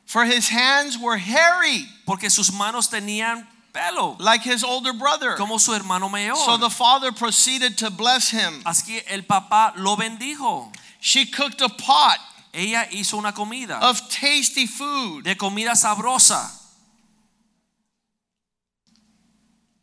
[0.06, 5.36] For his hands were hairy, porque sus manos tenían pelo like his older brother.
[5.36, 6.36] como su hermano mayor.
[6.36, 8.62] So the father proceeded to bless him.
[8.66, 10.72] Así que el papá lo bendijo.
[11.00, 12.18] She cooked a pot
[12.54, 15.24] Ella hizo una comida of tasty food.
[15.24, 16.50] de comida sabrosa.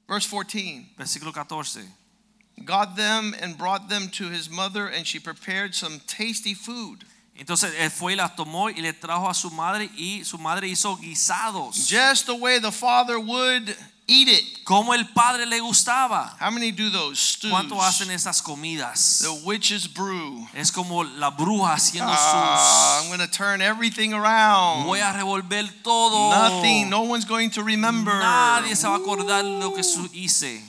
[0.09, 0.95] Verse 14.
[0.99, 1.83] Versículo 14.
[2.65, 7.05] Got them and brought them to his mother, and she prepared some tasty food.
[7.37, 10.69] Entonces él fue y las tomó y le trajo a su madre y su madre
[10.69, 11.89] hizo guisados.
[11.89, 13.75] Just the way the father would
[14.11, 14.65] eat it.
[14.65, 16.37] Como el padre le gustaba.
[16.41, 17.51] How many do those stews?
[17.53, 19.21] ¿Cuánto hacen esas comidas?
[19.23, 20.47] The witch's brew.
[20.55, 23.09] Es como la bruja haciendo Ah, I'm sus.
[23.17, 24.85] going to turn everything around.
[24.87, 26.31] Voy a revolver todo.
[26.31, 26.89] Nothing.
[26.91, 28.13] No one's going to remember.
[28.13, 30.63] Nadie se va a acordar lo que su- hice.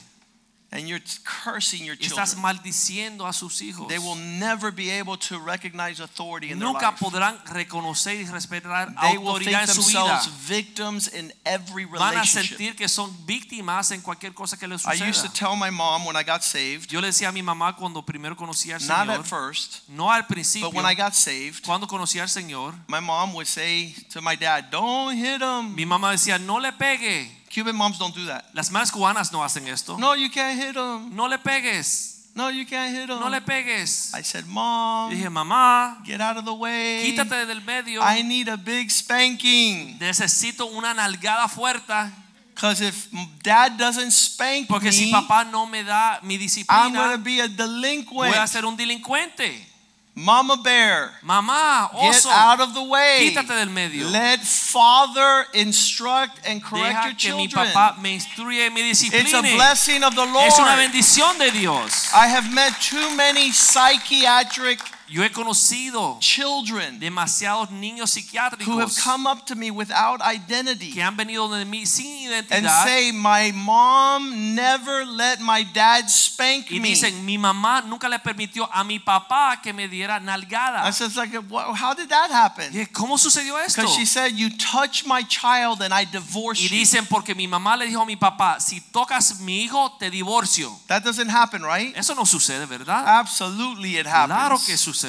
[0.74, 1.02] And you're
[1.44, 2.40] cursing your Y Estás children.
[2.40, 3.88] maldiciendo a sus hijos.
[3.88, 6.96] They will never be able to recognize authority in their life.
[6.98, 10.22] podrán reconocer y respetar They autoridad en su vida.
[10.48, 12.56] victims in every Van a relationship.
[12.56, 16.06] sentir que son víctimas en cualquier cosa que les I used to tell my mom
[16.06, 19.06] when I got saved, Yo le decía a mi mamá cuando primero conocí al Señor.
[19.08, 22.72] not at first, no al principio, but when I got saved, cuando conocí al Señor,
[22.88, 25.74] my mom would say to my dad, Don't hit him.
[25.74, 27.30] mi mamá decía, no le pegue.
[27.52, 28.46] Cuban moms don't do that.
[28.54, 29.98] Las madres cubanas no hacen esto.
[29.98, 31.14] No, you can't hit them.
[31.14, 32.30] No le pegues.
[32.34, 33.20] No, you can't hit him.
[33.20, 34.14] No le pegues.
[34.14, 37.02] I said, Mom, Dije, mamá, get out of the way.
[37.04, 38.00] quítate del medio.
[38.00, 39.98] I need a big spanking.
[39.98, 42.10] Necesito una nalgada fuerte.
[42.54, 43.08] Because if
[43.42, 47.22] dad doesn't spank Porque me, si papá no me da mi disciplina, I'm going to
[47.22, 48.32] be a delinquent.
[48.32, 49.71] voy a ser un delincuente.
[50.14, 53.30] Mama bear, Mamá, get out of the way.
[53.32, 54.08] quítate del medio.
[54.10, 59.02] Let father instruct and correct Deja your que mi papá me instruye y me It's
[59.02, 59.56] a discipline.
[59.56, 60.48] blessing of the Lord.
[60.48, 62.12] Es una bendición de Dios.
[62.14, 64.80] I have met too many psychiatric
[65.12, 70.90] Yo he conocido children demasiados niños psiquiátricos who have come up to me without identity
[70.90, 76.70] que han venido de mí sin and say, My mom never let my dad spank
[76.70, 76.88] y me.
[76.88, 80.90] dicen, mi mamá nunca le permitió a mi papá que me diera I nalgada.
[80.92, 82.72] said, like, "What- How did that happen?
[82.74, 83.82] Y, ¿Cómo sucedió esto?
[83.82, 86.70] Because she said, You touch my child and I divorce Y you.
[86.70, 90.74] dicen, porque mi mamá le dijo a mi papá, si tocas mi hijo, te divorcio.
[90.86, 91.94] That doesn't happen, right?
[91.96, 93.04] Eso no sucede, ¿verdad?
[93.18, 94.26] Absolutely, it happens.
[94.38, 95.01] Claro que sucede.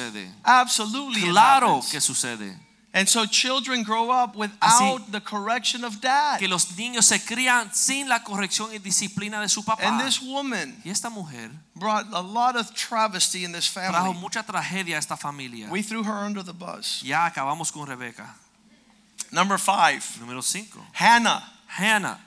[0.44, 2.56] Absolutely, Claro que sucede.
[2.96, 6.38] And so children grow up without the correction of dad.
[6.38, 9.82] Que los niños se crían sin la corrección y disciplina de su papá.
[9.82, 13.98] And this woman Y esta mujer brought a lot of travesty in this family.
[13.98, 15.68] trajo mucha tragedia a esta familia.
[15.70, 17.02] We threw her under the bus.
[17.02, 18.36] Ya acabamos con Rebeca.
[19.32, 20.78] Number five, Número 5.
[20.92, 22.20] Hannah, Hannah,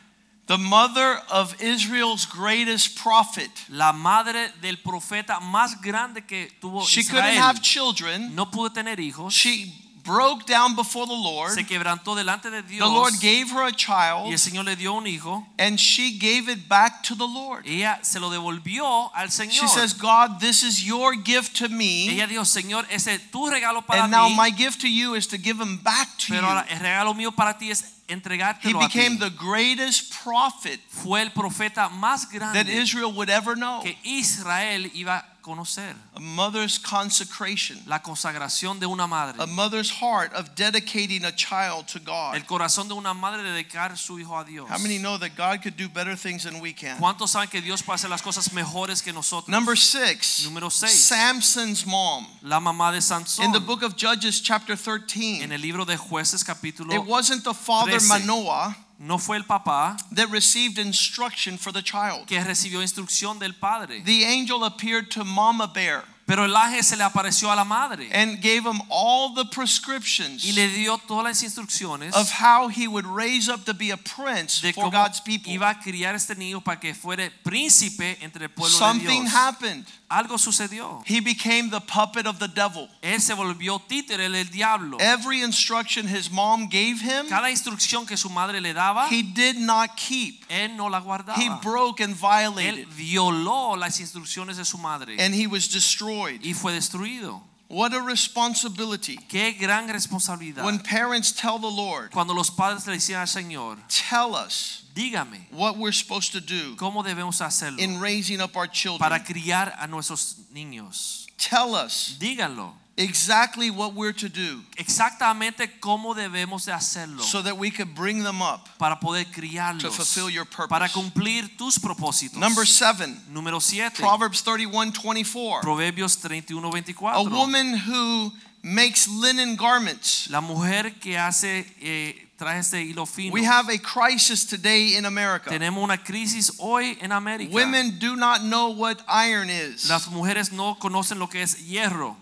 [0.47, 3.49] the mother of Israel's greatest prophet.
[3.69, 8.33] la madre del profeta más grande que tuvo She couldn't have children.
[8.33, 9.31] No pudo tener hijos.
[9.33, 9.73] She
[10.05, 11.51] broke down before the Lord.
[11.51, 12.79] Se quebrantó delante de Dios.
[12.79, 15.45] The Lord gave her a child Y el Señor le dio un hijo.
[15.59, 17.65] and she gave it back to the Lord.
[17.67, 19.51] Ella se lo devolvió al Señor.
[19.51, 22.07] She says, God, this is your gift to me.
[22.07, 25.27] Ella dijo, Señor, ese es tu regalo para And now my gift to you is
[25.27, 26.75] to give him back to pero ahora you.
[26.75, 28.99] el regalo mío para ti es He entregártelo a ti.
[28.99, 33.81] became the greatest prophet Fue el profeta más that grande Israel would ever know.
[33.83, 35.95] que Israel iba a conocer.
[36.15, 39.35] A mother's consecration, La consagración de una madre.
[39.41, 42.35] a mother's heart of dedicating a child to God.
[42.35, 44.69] El corazón de una madre de dedicar su hijo a Dios.
[44.69, 46.97] How many know that God could do better things than we can?
[46.99, 49.47] ¿Cuántos saben que Dios puede hacer las cosas mejores que nosotros?
[49.49, 50.91] Number six, Número seis.
[51.05, 52.27] Samson's mom.
[52.43, 53.45] La mamá de Sansón.
[53.45, 55.41] In the book of Judges, chapter 13.
[55.43, 58.07] en el libro de jueces capítulo it wasn't the father 13.
[58.27, 62.25] Manoah no fue el papá that received instruction for the child.
[62.27, 64.01] que recibió instrucción del padre.
[64.03, 68.09] The angel appeared to Mama Bear Pero el ángel se le apareció a la madre
[68.11, 72.85] and gave him all the prescriptions y le dio todas las instrucciones of how he
[72.85, 75.49] would raise up to be a prince de for God's people.
[75.51, 79.33] iba a criar este niño para que fuera príncipe entre el pueblo de Something Dios.
[79.33, 79.85] happened.
[80.09, 81.01] Algo sucedió.
[81.05, 82.89] He became the puppet of the devil.
[83.01, 84.97] Él se volvió títere del diablo.
[85.01, 89.57] Every instruction his mom gave him, Cada instrucción que su madre le daba, he did
[89.57, 90.45] not keep.
[90.49, 91.37] él no la guardaba.
[91.37, 92.79] He broke and violated.
[92.79, 96.16] Él violó las instrucciones de su madre and he was destroyed.
[96.41, 97.41] Y fue destruido.
[97.69, 99.17] What a responsibility.
[99.27, 100.63] Qué gran responsabilidad.
[100.63, 105.47] When parents tell the Lord, Cuando los padres le decían al Señor, tell us dígame
[105.51, 108.99] what we're supposed to do cómo debemos hacerlo in raising up our children.
[108.99, 111.27] para criar a nuestros niños.
[111.37, 117.57] Tell us Díganlo exactly what we're to do exactamente cómo debemos de hacerlo so that
[117.57, 119.81] we could bring them up para poder criarlos.
[119.81, 120.69] to fulfill your purpose.
[120.69, 122.37] para cumplir tus propósitos.
[122.37, 123.95] Number seven, Número 7.
[123.97, 125.61] Proverbs 31 24.
[125.61, 127.15] Proverbios 31, 24.
[127.15, 128.31] A woman who
[128.63, 130.29] makes linen garments.
[130.29, 133.33] La mujer que hace eh, trajes de hilo fino.
[133.33, 135.49] We have a crisis today in America.
[135.49, 137.53] Tenemos una crisis hoy en América.
[137.53, 139.89] Women do not know what iron is.
[139.89, 142.15] Las mujeres no conocen lo que es hierro.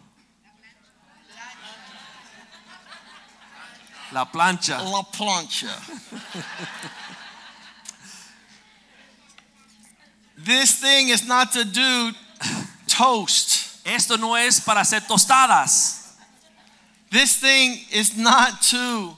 [4.16, 4.78] La plancha.
[4.78, 5.68] La plancha.
[10.38, 12.12] this thing is not to do
[12.88, 13.86] toast.
[13.86, 16.14] Esto no es para hacer tostadas.
[17.12, 19.18] This thing is not to.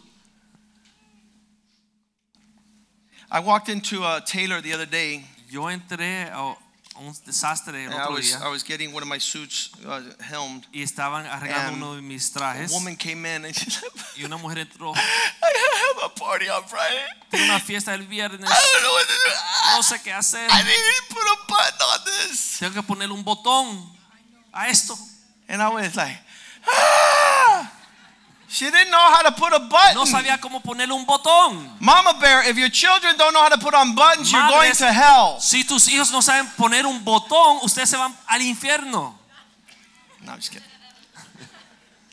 [3.29, 5.23] I walked into uh, a tailor the other day.
[5.47, 6.55] Yo entré a
[6.99, 10.01] un desastre el And I was, día I was getting one of my suits uh,
[10.21, 10.65] helmed.
[10.71, 12.71] y estaban arreglando And uno de mis trajes.
[12.71, 14.93] A woman came in and she said, y una mujer entró.
[14.95, 17.05] I have a party on Friday.
[17.29, 18.49] Tengo una fiesta el viernes.
[18.49, 19.75] I don't know what to do.
[19.75, 20.49] No sé qué hacer.
[20.49, 22.57] I need to put a button on this.
[22.59, 23.89] Tengo que ponerle un botón
[24.51, 24.97] a esto.
[25.47, 26.17] And I was like,
[26.67, 27.26] ah!
[28.49, 29.95] She didn't know how to put a button.
[29.95, 31.69] No sabía cómo ponerle un botón.
[31.81, 34.91] Mama Bear, if your children don't know how to put on buttons, you're going to
[34.91, 35.39] hell.
[35.39, 39.15] Si tus hijos no saben poner un botón, ustedes se van al infierno.
[40.23, 40.67] No, I'm just kidding.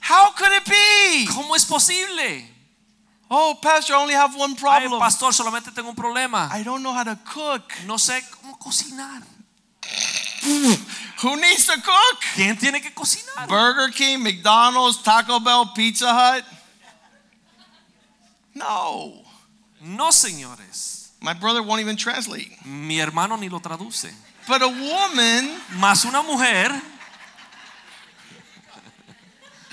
[0.00, 1.26] How could it be?
[1.32, 2.50] ¿Cómo es posible?
[3.30, 4.92] Oh, Pastor, I only have one problem.
[4.92, 6.50] Ay, pastor, solamente tengo un problema.
[6.52, 7.72] I don't know how to cook.
[7.86, 9.22] No sé cómo cocinar.
[11.22, 12.20] Who needs to cook?
[12.34, 13.48] ¿Quién tiene que cocinar?
[13.48, 16.44] Burger King, McDonald's, Taco Bell, Pizza Hut?
[18.54, 19.22] No.
[19.80, 21.10] No, señores.
[21.20, 22.50] My brother won't even translate.
[22.64, 24.12] Mi hermano ni lo traduce.
[24.46, 26.70] But a woman Más una mujer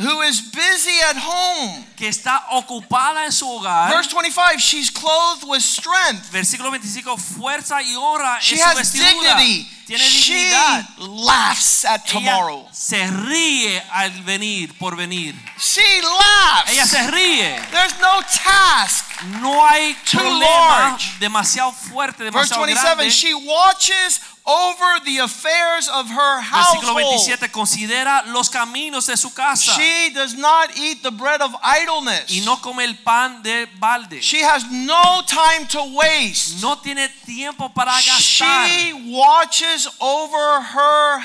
[0.01, 1.85] who is busy at home.
[1.95, 3.91] que está ocupada en su hogar.
[3.93, 6.31] Verse 25, she's clothed with strength.
[6.31, 9.35] Versículo 25, fuerza y honra She es su has vestidura.
[9.37, 9.69] dignity.
[9.85, 10.85] Tiene She dignidad.
[10.99, 12.67] laughs at Ella tomorrow.
[12.71, 15.35] se ríe al venir, por venir.
[15.59, 16.71] She laughs.
[16.71, 17.59] Ella se ríe.
[17.71, 19.05] There's no task.
[19.39, 21.17] No hay Too problema large.
[21.19, 23.09] demasiado fuerte, Verse 27, grande.
[23.11, 26.97] she watches over the affairs of her Versículo household.
[27.27, 32.31] 27 considera los caminos de su casa She does not eat the bread of idleness.
[32.31, 34.19] y no come el pan de balde.
[34.21, 36.59] She has no time to waste.
[36.61, 38.67] No tiene tiempo para gastar.
[38.67, 41.17] She watches over her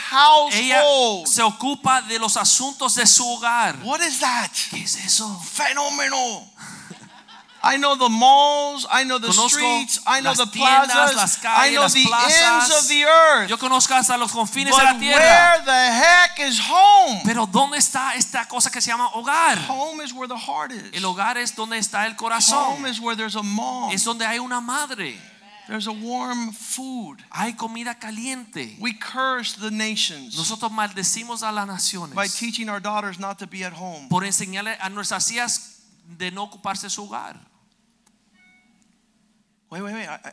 [0.52, 1.26] Ella household.
[1.28, 3.76] se ocupa de los asuntos de su hogar.
[3.82, 4.50] What is that?
[4.70, 5.40] ¿Qué es eso?
[5.54, 6.44] Phenomenal.
[7.66, 11.44] I know the malls, I know the Conozco streets, I know the tiendas, plazas, las
[11.44, 12.42] I know the plazas.
[12.42, 13.48] ends of the earth.
[13.50, 15.18] Yo conozco hasta los confines de la tierra.
[15.18, 17.22] where the heck is home?
[17.24, 19.58] Pero ¿dónde está esta cosa que se llama hogar?
[19.68, 20.82] Home is where the heart is.
[20.92, 22.76] El hogar es donde está el corazón.
[22.76, 23.90] Home is where there's a mom.
[23.92, 25.18] Es donde hay una madre.
[25.66, 27.18] There's a warm food.
[27.32, 28.76] Hay comida caliente.
[28.78, 33.48] We curse the nations Nosotros maldecimos a las naciones by teaching our daughters not to
[33.48, 34.08] be at home.
[34.08, 37.36] por enseñarle a nuestras hijas de no ocuparse su hogar.
[39.76, 40.08] Wait, wait, wait.
[40.08, 40.32] I, I.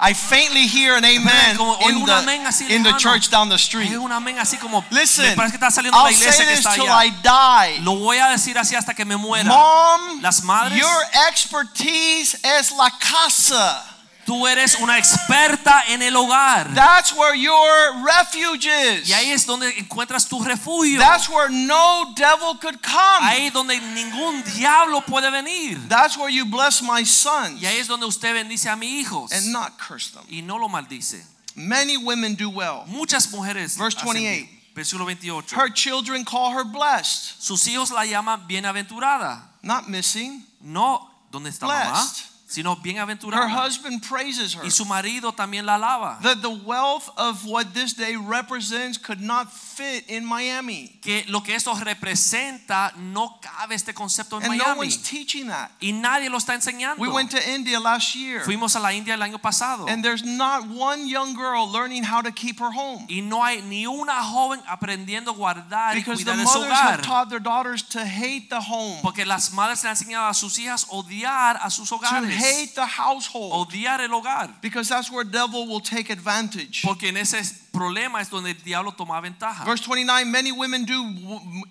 [0.00, 2.12] I faintly hear an amen Como in the,
[2.46, 3.90] así in the church down the street.
[3.90, 6.60] Un amén así como Listen, me parece que está saliendo I'll iglesia say que this
[6.60, 7.04] está till allá.
[7.04, 7.84] I die.
[7.84, 9.48] Lo voy a decir así hasta que me muera.
[9.48, 13.84] Mom, Las madres- your expertise es la casa.
[14.28, 16.74] Tú eres una experta en el hogar.
[16.74, 19.08] That's where your refuge is.
[19.08, 20.98] Y ahí es donde encuentras tu refugio.
[21.00, 23.22] That's where no devil could come.
[23.22, 25.78] Ahí donde ningún diablo puede venir.
[25.88, 29.32] That's where you bless my sons Y ahí es donde usted bendice a mis hijos
[29.32, 30.24] and not curse them.
[30.28, 31.24] y no lo maldice.
[31.54, 32.84] Many women do well.
[32.86, 33.78] Muchas mujeres.
[33.78, 34.20] Verse hacen 28.
[34.20, 34.60] bien.
[34.74, 35.56] Versículo 28.
[35.56, 39.40] Her children call her blessed, Sus hijos la llaman bienaventurada.
[39.62, 40.44] not missing.
[40.60, 42.04] No, ¿dónde está mamá?
[42.48, 44.64] Sino Her husband praises her.
[44.64, 46.18] Y su marido también la alaba.
[46.22, 50.98] That the wealth of what this day represents could not fit in Miami.
[51.02, 55.70] Que lo que esto representa no cabe este concepto en And no one's teaching that.
[55.82, 56.98] Y nadie lo está enseñando.
[56.98, 59.86] We went to India last year, Fuimos a la India el año pasado.
[59.86, 63.04] and there's not one young girl learning how to keep her home.
[63.10, 66.72] Y no hay ni una joven aprendiendo a guardar y Because the cuidar su mothers
[66.72, 70.32] have taught their daughters to hate the home, Porque las madres le han enseñado a
[70.32, 72.37] sus hijas odiar a sus hogares.
[72.38, 74.60] Hate the household, Odiar el hogar.
[74.60, 76.82] because that's where devil will take advantage.
[76.82, 79.64] Porque en ese problema es donde el diablo toma ventaja.
[79.64, 81.02] Verse 29 Many women do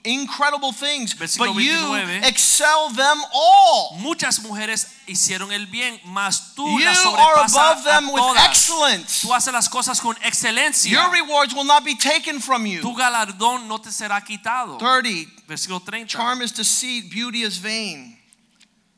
[0.04, 2.24] incredible things, Versículo but you 29.
[2.26, 3.98] excel them all.
[4.00, 9.22] Muchas mujeres hicieron el bien, mas tú You las are above them with excellence.
[9.22, 10.92] Tú haces las cosas con excelencia.
[10.92, 12.82] Your rewards will not be taken from you.
[12.82, 14.78] Tu galardón no te será quitado.
[14.78, 16.08] 30 Versículo 30.
[16.08, 18.17] Charm is deceit, beauty is vain.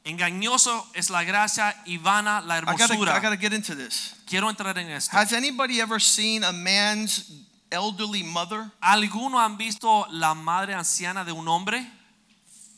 [0.06, 3.18] Engañoso es la gracia y vana la I gotta, hermosura.
[3.18, 4.16] I gotta get into this.
[4.26, 5.16] Quiero entrar en esto.
[5.16, 7.32] Has anybody ever seen a man's
[7.72, 8.72] elderly mother?
[8.82, 11.86] ¿Alguno han visto la madre anciana de un hombre?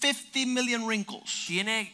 [0.01, 1.91] 50 million wrinkles, Tiene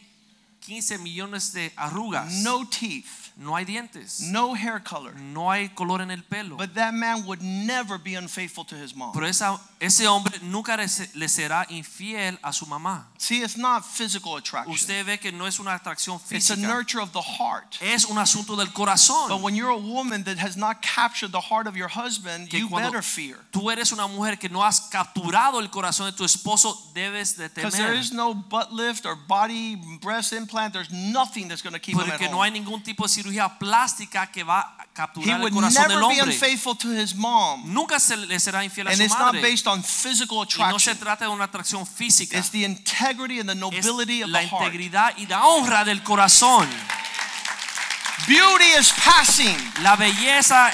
[0.60, 2.32] 15 millones de arrugas.
[2.42, 4.20] no teeth, No hay dientes.
[4.20, 5.14] no hair color.
[5.14, 6.56] No hay color en el pelo.
[6.56, 9.12] But that man would never be unfaithful to his mom.
[9.12, 13.06] Pero esa- ese hombre nunca le se- le será infiel a su mamá.
[13.16, 14.72] See, it's not physical attraction.
[14.74, 16.66] Usted ve que no es una atracción It's a física.
[16.66, 17.76] nurture of the heart.
[17.80, 19.40] Es un asunto del But corazón.
[19.40, 22.68] when you're a woman that has not captured the heart of your husband, Que you
[22.68, 23.38] better fear.
[23.52, 27.48] tú eres una mujer que no has capturado el corazón de tu esposo, debes de
[27.50, 28.00] Because there temer.
[28.00, 30.72] is no butt lift or body breast implant.
[30.72, 33.58] There's nothing that's going to keep him at Porque no hay ningún tipo de cirugía
[33.58, 36.22] plástica que va a He capturar el would corazón del hombre.
[36.22, 37.72] unfaithful to his mom.
[37.72, 39.42] Nunca se le será infiel a su it's not madre.
[39.42, 40.98] based on physical Y no se attraction.
[40.98, 42.36] trata de una atracción física.
[42.36, 44.64] It's the integrity and the Es nobility of la the heart.
[44.74, 46.68] integridad y la honra del corazón.
[48.26, 50.70] Beauty is passing, La belleza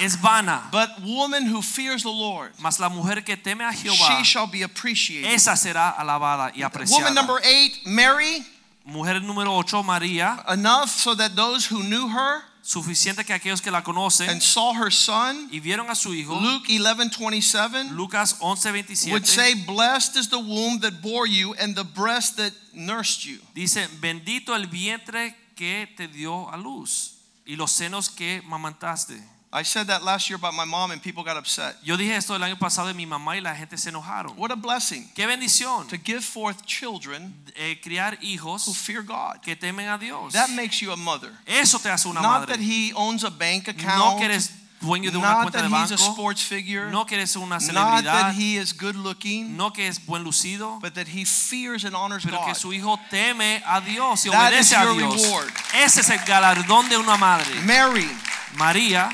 [0.00, 4.18] es vana, but woman who fears the Lord, mas la mujer que teme a Jehová,
[4.18, 5.30] she shall be appreciated.
[5.32, 6.98] esa será alabada y apreciada.
[7.10, 8.44] Woman number eight, Mary,
[8.84, 13.70] Mujer número 8, María, enough so that those who knew her suficiente que aquellos que
[13.70, 18.36] la conocen and saw her son, y vieron a su hijo, Luke 11 27, Lucas
[18.40, 23.24] 11, would say, Blessed is the womb that bore you and the breast that nursed
[23.24, 23.38] you.
[23.54, 27.14] dice, bendito el vientre que te dio a luz
[27.46, 29.33] y los senos que mamantaste.
[29.56, 31.76] I said that last year about my mom and people got upset.
[31.84, 34.36] Yo dije esto el año pasado de mi mamá y la gente se enojaron.
[34.36, 39.40] What a blessing Qué bendición to give forth children eh, criar who fear God.
[39.42, 40.32] que temen a Dios.
[40.32, 41.30] That makes you a mother.
[41.46, 42.56] Eso te hace una Not madre.
[42.56, 43.98] that he owns a bank account.
[43.98, 44.50] No que eres
[44.82, 46.90] dueño de una Not cuenta that he's a sports figure.
[46.90, 48.02] no que eres una celebridad.
[48.02, 51.84] Not that he is good looking, no que es buen lucido, but that he fears
[51.84, 54.96] and honors pero que su hijo teme a Dios y That obedece is a your
[54.96, 55.52] reward.
[55.74, 57.54] Ese es el galardón de una madre.
[57.62, 58.10] Mary,
[58.56, 59.10] María,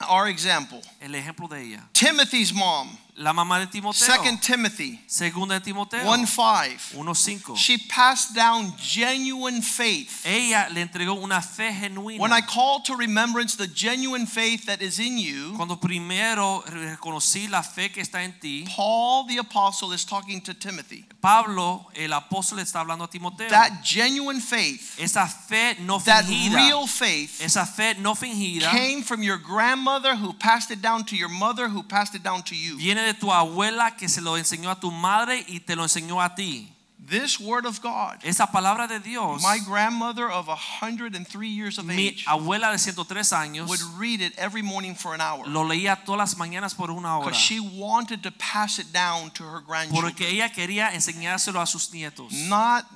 [0.00, 0.82] our example.
[1.00, 1.88] el ejemplo de ella.
[1.92, 3.94] Timothy's mom, La mamá de Timoteo.
[4.06, 6.04] Second Timothy Segunda de Timoteo.
[6.06, 6.92] 1 5.
[6.96, 7.56] 1.5.
[7.56, 10.22] She passed down genuine faith.
[10.26, 12.20] Ella le entregó una fe genuina.
[12.20, 17.48] When I call to remembrance the genuine faith that is in you, Cuando primero reconocí
[17.48, 21.06] la fe que está en ti, Paul the apostle is talking to Timothy.
[21.22, 23.48] Pablo, el apóstol, está hablando a Timoteo.
[23.48, 26.54] That genuine faith, Esa fe no that fingida.
[26.56, 31.16] real faith, Esa fe no fingida came from your grandmother who passed it down to
[31.16, 32.76] your mother who passed it down to you.
[32.76, 36.20] viene de tu abuela que se lo enseñó a tu madre y te lo enseñó
[36.20, 36.72] a ti.
[37.08, 42.08] This word of God, Esa palabra de Dios, my grandmother of 103 years of mi
[42.08, 46.04] age abuela de 103 años would read it every morning for an hour lo leía
[46.04, 49.60] todas las mañanas por una hora because she wanted to pass it down to her
[49.60, 50.02] grandchildren.
[50.02, 52.32] porque ella quería enseñárselo a sus nietos.
[52.48, 52.86] Not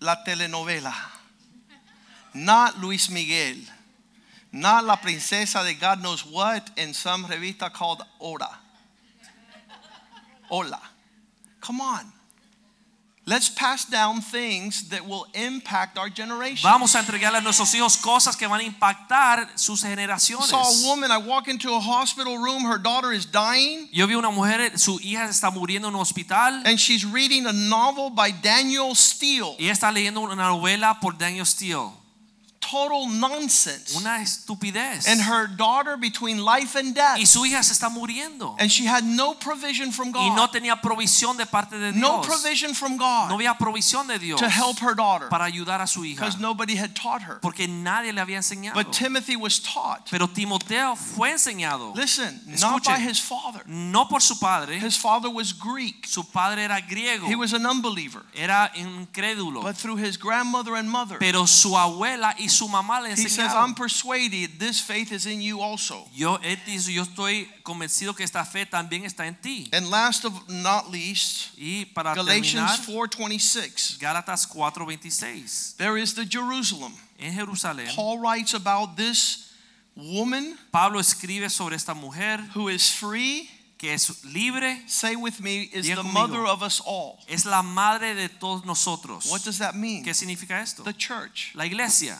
[0.00, 0.94] la telenovela,
[2.32, 3.56] not Luis Miguel,
[4.52, 8.48] not la princesa de God knows what in some revista called Hora.
[10.50, 10.80] Hola.
[11.60, 12.12] Come on.
[13.26, 16.62] Let's pass down things that will impact our generation.
[16.62, 20.48] Vamos a entregarle a nuestros hijos cosas que van a impactar sus I generaciones.
[20.48, 24.14] saw a woman, I walk into a hospital room, her daughter is dying, Yo vi
[24.14, 28.30] una mujer, su hija está muriendo en un hospital and she's reading a novel by
[28.30, 29.56] Danielle Steel.
[29.58, 31.90] y está leyendo una novela por Danielle Steel.
[32.68, 33.96] Total nonsense.
[33.96, 35.08] Una estupidez.
[35.08, 37.18] And her daughter between life and death.
[37.18, 38.56] y su hija se está muriendo.
[38.58, 40.20] And she had no provision from God.
[40.20, 42.02] Y no tenía provisión de parte de Dios.
[42.02, 43.28] No provision from God.
[43.28, 46.20] No había provisión de Dios to help her daughter para ayudar a su hija.
[46.20, 47.38] because nobody had taught her.
[47.40, 48.74] Porque nadie le había enseñado.
[48.74, 50.10] But Timothy was taught.
[50.10, 51.94] Pero Timoteo fue enseñado.
[51.96, 53.62] Listen, not by his father.
[53.66, 54.78] No por su padre.
[54.78, 56.06] His father was Greek.
[56.06, 57.26] Su padre era griego.
[57.26, 58.22] He was an unbeliever.
[58.34, 59.62] Era incrédulo.
[59.62, 63.52] But through his grandmother and mother, Pero su abuela y su mamá le he says,
[63.54, 66.08] I'm persuaded this faith is in you also.
[66.14, 69.68] Yo, él dice, yo estoy convencido que esta fe también está en ti.
[69.72, 73.98] And last of not least, Y para Galatians 4:26.
[73.98, 75.76] Gálatas 4:26.
[75.76, 76.94] There is the Jerusalem.
[77.20, 79.52] En Jerusalén, Paul writes about this
[79.96, 85.70] woman Pablo escribe sobre esta mujer who is free que es libre, say with me,
[85.72, 86.12] is Diga the conmigo.
[86.12, 87.18] mother of us all.
[87.28, 89.30] es la madre de todos nosotros.
[89.30, 90.04] What does that mean?
[90.04, 90.82] ¿Qué significa esto?
[90.82, 91.52] The church.
[91.54, 92.18] La iglesia.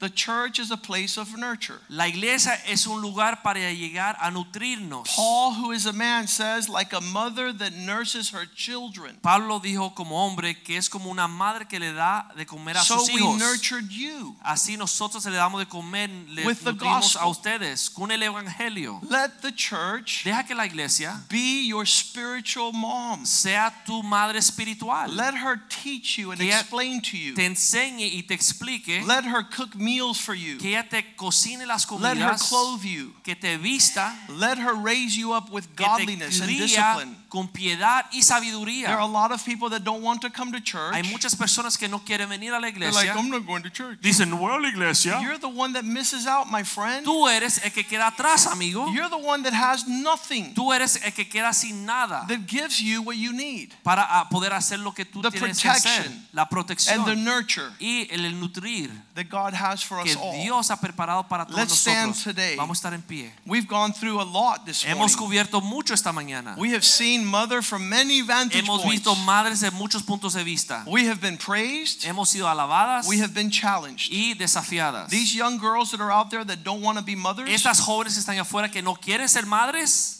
[0.00, 1.80] The church is a place of nurture.
[1.88, 5.08] La iglesia es un lugar para llegar a nutrirnos.
[5.08, 9.16] Paul, who is a man, says, like a mother that nurses her children.
[9.22, 12.80] Pablo dijo como hombre que es como una madre que le da de comer a
[12.80, 14.36] So sus we nurtured you.
[14.44, 17.30] Así nosotros le damos de comer, le With the nutrimos a gospel.
[17.30, 19.00] ustedes con el evangelio.
[19.10, 23.24] Let the church Deja que la iglesia be your spiritual mom.
[23.26, 25.08] sea tu madre espiritual.
[25.10, 27.34] Let her teach you and Que explain to you.
[27.34, 30.58] te enseñe y te explique, Let her cook meals for you.
[30.58, 33.12] que ella te cocine las Let her clothe you.
[33.22, 37.16] que te vista, Let her raise you up with godliness and discipline.
[37.28, 40.60] Con piedad y There are a lot of people that don't want to come to
[40.60, 40.94] church.
[40.94, 43.00] Hay muchas personas que no quieren venir a la iglesia.
[43.00, 43.18] They're like.
[43.18, 44.00] I'm not going to church.
[44.00, 45.18] Dicen, no voy a la iglesia.
[45.22, 47.04] You're the one that misses out, my friend.
[47.04, 48.88] Tú eres el que queda atrás, amigo.
[48.92, 52.80] You're the one that has nothing Tú eres el que queda sin nada that gives
[52.80, 56.10] you what you need para ah, poder hacer lo que tú The tienes que hacer.
[56.32, 56.48] La
[56.90, 60.32] and the nurture y el nutrir that God has for que us all.
[60.32, 62.36] Dios ha preparado para todos Let's stand nosotros.
[62.36, 62.56] today.
[62.56, 63.32] Vamos a estar en pie.
[63.46, 65.16] We've gone through a lot this Hemos morning.
[65.16, 66.56] cubierto mucho esta mañana.
[66.56, 69.04] We have seen mother from many vantage Hemos points.
[69.04, 70.84] visto madres de muchos puntos de vista.
[70.86, 72.02] We have been praised.
[72.04, 74.10] Hemos sido alabadas We have been challenged.
[74.12, 75.08] y desafiadas.
[75.10, 78.14] These young girls that are out there that don't want to be mothers, Estas jóvenes
[78.14, 80.14] que están afuera que no quieren ser madres,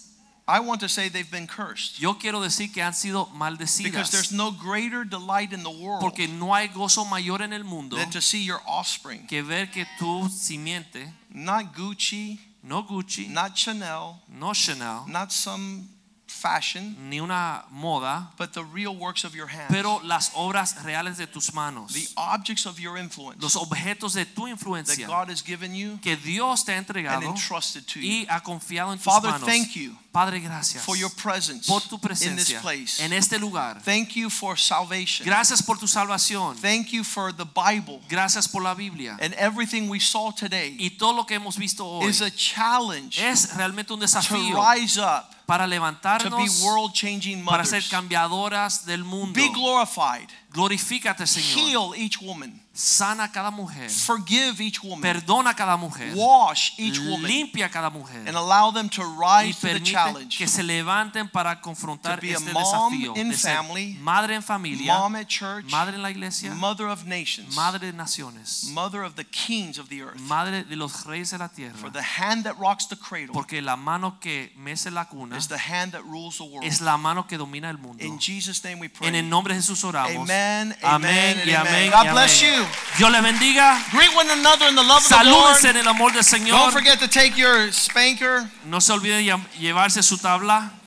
[0.51, 1.99] I want to say they've been cursed.
[1.99, 3.93] yo quiero decir que han sido maldecidas.
[3.93, 7.65] Because there's no greater delight in the world Porque no hay gozo mayor en el
[7.65, 9.27] mundo than to see your offspring.
[9.27, 15.87] que ver que tu simiente, Not Gucci, no Gucci, not Chanel, no Chanel, not some
[16.31, 19.71] fashion, ni una moda, but the real works of your hands.
[19.71, 24.25] pero las obras reales de tus manos, the objects of your influence los objetos de
[24.25, 25.07] tu influencia.
[25.07, 27.17] that God has given you que Dios te ha entregado.
[27.23, 28.09] and entrusted to you.
[28.09, 29.47] y ha confiado en tus Father, manos.
[29.47, 33.01] thank you Padre, gracias for your presence por tu in this place.
[33.01, 33.81] en este lugar.
[33.85, 35.25] Thank you for salvation.
[35.25, 36.57] Gracias por tu salvación.
[36.57, 38.01] Thank you for the Bible.
[38.09, 39.17] Gracias por la Biblia.
[39.21, 43.19] And everything we saw today Y todo lo que hemos visto hoy is a challenge
[43.19, 44.55] es realmente un desafío.
[44.55, 49.33] to rise up, para to be levantarnos world changing para ser cambiadoras del mundo.
[49.33, 50.29] Be glorified
[50.59, 51.95] Glorifícate, Señor.
[51.95, 52.61] Heal each woman.
[52.73, 53.89] Sana cada mujer.
[53.91, 55.01] Forgive each woman.
[55.03, 56.13] Perdona cada mujer.
[56.15, 57.29] Wash each woman.
[57.29, 58.23] Limpia cada mujer.
[58.27, 60.39] And allow them to rise to the challenge.
[60.39, 63.17] que se levanten para confrontar To be a este mom desafío.
[63.17, 64.95] in de family, madre en familia.
[64.95, 65.65] Mom at church.
[65.71, 66.55] Madre en la iglesia.
[66.55, 67.55] Mother of nations.
[67.57, 68.71] Madre de naciones.
[68.73, 70.21] Mother of the kings of the earth.
[70.21, 71.75] Madre de los reyes de la tierra.
[71.77, 75.49] For the hand that rocks the cradle Porque la mano que mece la cuna is
[75.49, 76.65] the hand that rules the world.
[76.65, 78.05] es la mano que domina el mundo.
[78.05, 79.29] In Jesus' name we En el pray.
[79.29, 80.23] nombre de Jesús oramos.
[80.23, 81.91] Amen, amen, Amén y amen.
[81.91, 82.55] God bless amén.
[82.61, 82.67] you.
[82.99, 83.79] Dios le bendiga.
[83.93, 85.65] Greet one another in the love of the Lord.
[85.65, 88.49] En el amor del Don't forget to take your spanker.
[88.65, 90.71] No se olviden lle- llevarse su tabla.